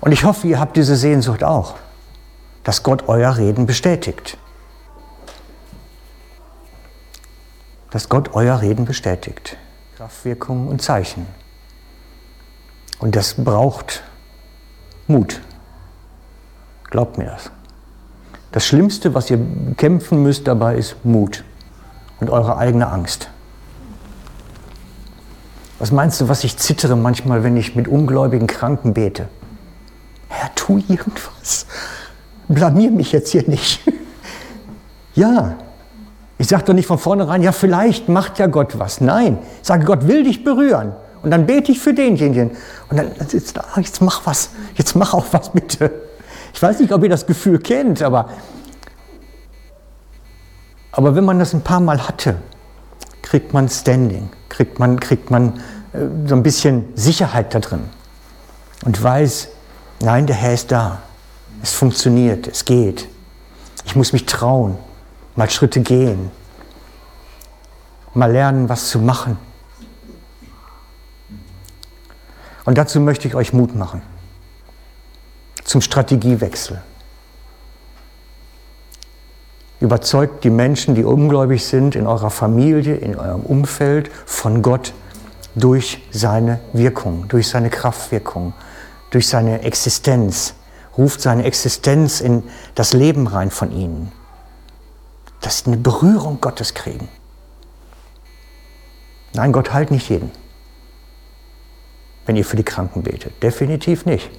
Und 0.00 0.12
ich 0.12 0.24
hoffe, 0.24 0.48
ihr 0.48 0.58
habt 0.58 0.76
diese 0.76 0.96
Sehnsucht 0.96 1.44
auch, 1.44 1.74
dass 2.64 2.82
Gott 2.82 3.08
euer 3.08 3.36
Reden 3.36 3.66
bestätigt. 3.66 4.36
Dass 7.90 8.08
Gott 8.08 8.34
euer 8.34 8.60
Reden 8.60 8.84
bestätigt. 8.84 9.56
Kraftwirkungen 9.96 10.68
und 10.68 10.80
Zeichen. 10.80 11.26
Und 12.98 13.16
das 13.16 13.34
braucht 13.34 14.02
Mut. 15.06 15.40
Glaubt 16.84 17.18
mir 17.18 17.24
das. 17.24 17.50
Das 18.52 18.66
Schlimmste, 18.66 19.14
was 19.14 19.30
ihr 19.30 19.38
kämpfen 19.76 20.22
müsst 20.22 20.46
dabei, 20.46 20.76
ist 20.76 21.04
Mut 21.04 21.44
und 22.18 22.30
eure 22.30 22.56
eigene 22.58 22.88
Angst. 22.88 23.30
Was 25.78 25.92
meinst 25.92 26.20
du, 26.20 26.28
was 26.28 26.44
ich 26.44 26.58
zittere 26.58 26.96
manchmal, 26.96 27.42
wenn 27.42 27.56
ich 27.56 27.74
mit 27.74 27.88
ungläubigen 27.88 28.46
Kranken 28.46 28.92
bete? 28.92 29.28
Herr, 30.28 30.54
tu 30.54 30.78
irgendwas. 30.88 31.66
Blamier 32.54 32.90
mich 32.90 33.12
jetzt 33.12 33.30
hier 33.30 33.48
nicht. 33.48 33.80
ja, 35.14 35.56
ich 36.38 36.48
sage 36.48 36.64
doch 36.64 36.74
nicht 36.74 36.86
von 36.86 36.98
vornherein, 36.98 37.42
ja, 37.42 37.52
vielleicht 37.52 38.08
macht 38.08 38.38
ja 38.38 38.46
Gott 38.46 38.78
was. 38.78 39.00
Nein, 39.00 39.38
ich 39.60 39.66
sage, 39.66 39.84
Gott 39.84 40.08
will 40.08 40.24
dich 40.24 40.42
berühren 40.42 40.94
Und 41.22 41.30
dann 41.30 41.46
bete 41.46 41.70
ich 41.70 41.78
für 41.78 41.92
denjenigen. 41.92 42.52
Und 42.88 42.96
dann 42.96 43.10
jetzt, 43.30 43.58
ah, 43.58 43.78
jetzt 43.78 44.00
mach 44.00 44.24
was, 44.24 44.50
jetzt 44.74 44.96
mach 44.96 45.12
auch 45.12 45.26
was 45.32 45.50
bitte. 45.52 45.90
Ich 46.52 46.62
weiß 46.62 46.80
nicht, 46.80 46.92
ob 46.92 47.02
ihr 47.02 47.08
das 47.08 47.26
Gefühl 47.26 47.58
kennt, 47.58 48.02
aber, 48.02 48.30
aber 50.92 51.14
wenn 51.14 51.24
man 51.24 51.38
das 51.38 51.52
ein 51.52 51.60
paar 51.60 51.80
Mal 51.80 52.08
hatte, 52.08 52.36
kriegt 53.22 53.52
man 53.52 53.68
Standing, 53.68 54.30
kriegt 54.48 54.78
man, 54.78 54.98
kriegt 54.98 55.30
man 55.30 55.60
äh, 55.92 55.98
so 56.26 56.34
ein 56.34 56.42
bisschen 56.42 56.86
Sicherheit 56.94 57.54
da 57.54 57.60
drin 57.60 57.84
und 58.84 59.00
weiß, 59.00 59.48
nein, 60.00 60.26
der 60.26 60.36
Herr 60.36 60.54
ist 60.54 60.72
da. 60.72 61.02
Es 61.62 61.72
funktioniert, 61.72 62.46
es 62.46 62.64
geht. 62.64 63.08
Ich 63.84 63.96
muss 63.96 64.12
mich 64.12 64.26
trauen, 64.26 64.78
mal 65.36 65.50
Schritte 65.50 65.80
gehen, 65.80 66.30
mal 68.14 68.30
lernen, 68.30 68.68
was 68.68 68.88
zu 68.88 68.98
machen. 68.98 69.38
Und 72.64 72.78
dazu 72.78 73.00
möchte 73.00 73.26
ich 73.26 73.34
euch 73.34 73.52
Mut 73.52 73.74
machen. 73.74 74.02
Zum 75.64 75.80
Strategiewechsel. 75.80 76.80
Überzeugt 79.80 80.44
die 80.44 80.50
Menschen, 80.50 80.94
die 80.94 81.04
ungläubig 81.04 81.64
sind, 81.64 81.94
in 81.94 82.06
eurer 82.06 82.30
Familie, 82.30 82.96
in 82.96 83.16
eurem 83.16 83.40
Umfeld 83.40 84.10
von 84.26 84.62
Gott 84.62 84.92
durch 85.54 86.02
seine 86.10 86.60
Wirkung, 86.72 87.26
durch 87.28 87.48
seine 87.48 87.70
Kraftwirkung, 87.70 88.52
durch 89.10 89.26
seine 89.26 89.62
Existenz. 89.62 90.54
Ruft 90.96 91.20
seine 91.20 91.44
Existenz 91.44 92.20
in 92.20 92.42
das 92.74 92.92
Leben 92.92 93.26
rein 93.26 93.50
von 93.50 93.72
ihnen. 93.72 94.12
Dass 95.40 95.58
sie 95.58 95.66
eine 95.66 95.76
Berührung 95.76 96.40
Gottes 96.40 96.74
kriegen. 96.74 97.08
Nein, 99.32 99.52
Gott 99.52 99.72
heilt 99.72 99.90
nicht 99.90 100.08
jeden, 100.08 100.30
wenn 102.26 102.36
ihr 102.36 102.44
für 102.44 102.56
die 102.56 102.64
Kranken 102.64 103.02
betet. 103.02 103.42
Definitiv 103.42 104.04
nicht. 104.06 104.30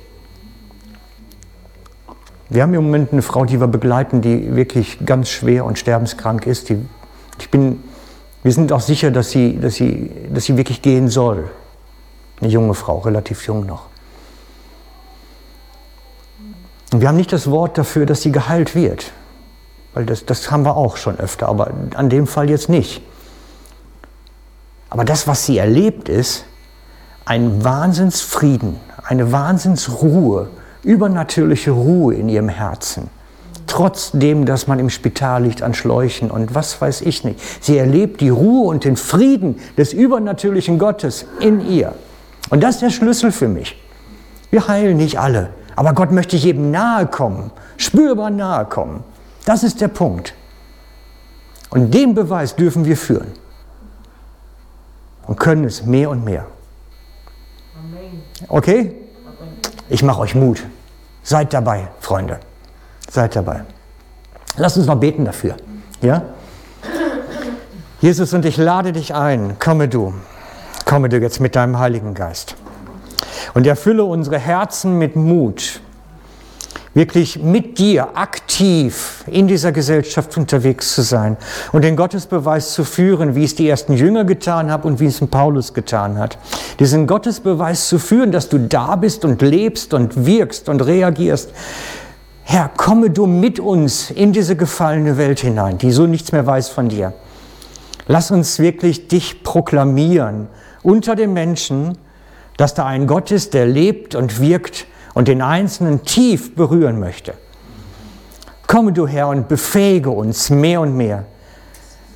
Wir 2.50 2.64
haben 2.64 2.74
im 2.74 2.84
Moment 2.84 3.14
eine 3.14 3.22
Frau, 3.22 3.46
die 3.46 3.62
wir 3.62 3.68
begleiten, 3.68 4.22
die 4.22 4.54
wirklich 4.58 5.06
ganz 5.06 5.30
schwer 5.30 5.64
und 5.64 5.80
sterbenskrank 5.80 6.46
ist. 6.46 6.68
Die, 6.68 6.86
ich 7.40 7.50
bin, 7.50 7.82
wir 8.44 8.52
sind 8.52 8.74
auch 8.74 8.82
sicher, 8.82 9.10
dass 9.10 9.30
sie, 9.30 9.58
dass, 9.58 9.76
sie, 9.76 10.12
dass 10.34 10.44
sie 10.44 10.58
wirklich 10.58 10.82
gehen 10.82 11.08
soll. 11.08 11.50
Eine 12.42 12.50
junge 12.50 12.74
Frau, 12.74 13.00
relativ 13.00 13.48
jung 13.48 13.66
noch. 13.66 13.91
Und 16.92 17.02
wir 17.02 17.08
haben 17.08 17.18
nicht 17.18 17.32
das 17.32 17.50
Wort 17.50 17.78
dafür, 17.78 18.06
dass 18.06 18.22
sie 18.22 18.32
geheilt 18.32 18.76
wird. 18.76 19.12
Weil 19.94 20.06
das, 20.06 20.26
das 20.26 20.52
haben 20.52 20.64
wir 20.64 20.76
auch 20.76 20.98
schon 20.98 21.20
öfter, 21.20 21.48
aber 21.48 21.72
an 21.96 22.10
dem 22.10 22.28
Fall 22.28 22.50
jetzt 22.50 22.70
nicht. 22.70 23.02
Aber 24.90 25.06
das, 25.06 25.28
was 25.28 25.46
sie 25.46 25.58
erlebt, 25.58 26.10
ist 26.10 26.46
ein 27.26 27.64
Wahnsinnsfrieden, 27.64 28.78
eine 29.04 29.32
Wahnsinnsruhe, 29.32 30.50
übernatürliche 30.84 31.72
Ruhe 31.72 32.16
in 32.16 32.28
ihrem 32.28 32.50
Herzen. 32.50 33.10
Trotzdem, 33.68 34.46
dass 34.46 34.68
man 34.68 34.80
im 34.80 34.90
Spital 34.90 35.44
liegt 35.44 35.62
an 35.62 35.74
Schläuchen 35.74 36.30
und 36.30 36.54
was 36.56 36.82
weiß 36.82 37.02
ich 37.02 37.24
nicht. 37.24 37.40
Sie 37.62 37.78
erlebt 37.78 38.20
die 38.20 38.30
Ruhe 38.30 38.68
und 38.68 38.84
den 38.84 38.98
Frieden 38.98 39.60
des 39.78 39.94
übernatürlichen 39.94 40.78
Gottes 40.78 41.26
in 41.40 41.66
ihr. 41.66 41.94
Und 42.50 42.64
das 42.64 42.76
ist 42.76 42.82
der 42.82 42.90
Schlüssel 42.90 43.32
für 43.32 43.48
mich. 43.48 43.82
Wir 44.50 44.68
heilen 44.68 44.98
nicht 44.98 45.20
alle, 45.20 45.52
aber 45.76 45.94
Gott 45.94 46.12
möchte 46.12 46.36
jedem 46.38 46.72
nahe 46.72 47.08
kommen, 47.08 47.52
spürbar 47.78 48.30
nahe 48.30 48.66
kommen. 48.66 49.04
Das 49.46 49.64
ist 49.64 49.82
der 49.82 49.88
Punkt. 49.88 50.34
Und 51.70 51.94
den 51.94 52.14
Beweis 52.14 52.56
dürfen 52.56 52.86
wir 52.86 52.98
führen 52.98 53.32
und 55.26 55.40
können 55.40 55.64
es 55.64 55.86
mehr 55.86 56.10
und 56.10 56.26
mehr. 56.26 56.46
Okay? 58.48 58.96
Ich 59.90 60.04
mache 60.04 60.20
euch 60.22 60.36
Mut. 60.36 60.64
Seid 61.24 61.54
dabei, 61.54 61.88
Freunde. 62.00 62.40
Seid 63.10 63.36
dabei. 63.36 63.64
Lasst 64.58 64.78
uns 64.78 64.88
noch 64.88 64.96
beten 64.96 65.26
dafür. 65.26 65.56
Ja? 66.02 66.24
Jesus, 68.02 68.34
und 68.34 68.46
ich 68.46 68.58
lade 68.58 68.92
dich 68.92 69.14
ein. 69.14 69.58
Komme 69.60 69.88
du. 69.88 70.14
Komme 70.86 71.08
du 71.08 71.20
jetzt 71.20 71.40
mit 71.40 71.56
deinem 71.56 71.78
Heiligen 71.78 72.14
Geist. 72.14 72.56
Und 73.54 73.68
erfülle 73.68 74.04
unsere 74.04 74.38
Herzen 74.38 74.98
mit 74.98 75.16
Mut 75.16 75.82
wirklich 76.94 77.42
mit 77.42 77.78
dir 77.78 78.18
aktiv 78.18 79.24
in 79.28 79.48
dieser 79.48 79.72
Gesellschaft 79.72 80.36
unterwegs 80.38 80.94
zu 80.94 81.04
sein 81.04 81.38
und 81.72 81.84
den 81.84 81.96
Gottesbeweis 81.96 82.74
zu 82.74 82.84
führen, 82.84 83.34
wie 83.36 83.46
es 83.46 83.56
die 83.56 83.70
ersten 83.70 83.94
Jünger 83.94 84.26
getan 84.26 84.70
haben 84.70 84.84
und 84.84 85.00
wie 85.00 85.06
es 85.06 85.22
Paulus 85.26 85.74
getan 85.74 86.18
hat. 86.18 86.38
Diesen 86.80 87.08
Gottesbeweis 87.08 87.88
zu 87.88 87.98
führen, 87.98 88.32
dass 88.32 88.50
du 88.50 88.60
da 88.60 88.98
bist 88.98 89.24
und 89.24 89.42
lebst 89.42 89.94
und 89.94 90.26
wirkst 90.26 90.68
und 90.68 90.82
reagierst. 90.82 91.52
Herr, 92.44 92.70
komme 92.76 93.10
du 93.10 93.26
mit 93.26 93.60
uns 93.60 94.12
in 94.12 94.34
diese 94.34 94.58
gefallene 94.58 95.18
Welt 95.18 95.40
hinein, 95.40 95.78
die 95.78 95.92
so 95.92 96.08
nichts 96.08 96.34
mehr 96.34 96.46
weiß 96.46 96.70
von 96.70 96.90
dir. 96.90 97.14
Lass 98.08 98.32
uns 98.32 98.60
wirklich 98.60 99.08
dich 99.08 99.44
proklamieren 99.44 100.48
unter 100.84 101.16
den 101.16 101.32
Menschen, 101.32 101.98
dass 102.58 102.74
da 102.74 102.86
ein 102.86 103.08
Gott 103.08 103.32
ist, 103.32 103.54
der 103.54 103.66
lebt 103.66 104.16
und 104.16 104.40
wirkt 104.40 104.86
und 105.14 105.28
den 105.28 105.42
Einzelnen 105.42 106.04
tief 106.04 106.56
berühren 106.56 107.00
möchte. 107.00 107.34
Komme 108.68 108.94
du 108.94 109.08
Herr 109.08 109.28
und 109.28 109.48
befähige 109.48 110.10
uns 110.10 110.50
mehr 110.50 110.82
und 110.82 110.96
mehr. 110.96 111.26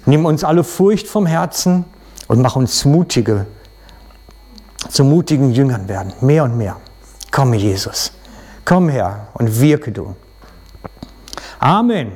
Nimm 0.05 0.25
uns 0.25 0.43
alle 0.43 0.63
Furcht 0.63 1.07
vom 1.07 1.25
Herzen 1.25 1.85
und 2.27 2.41
mach 2.41 2.55
uns 2.55 2.85
mutige, 2.85 3.45
zu 4.89 5.03
mutigen 5.03 5.51
Jüngern 5.51 5.87
werden, 5.87 6.13
mehr 6.21 6.43
und 6.43 6.57
mehr. 6.57 6.77
Komme 7.31 7.57
Jesus, 7.57 8.11
komm 8.63 8.87
her 8.87 9.27
und 9.33 9.59
wirke 9.59 9.91
du. 9.91 10.15
Amen. 11.59 12.11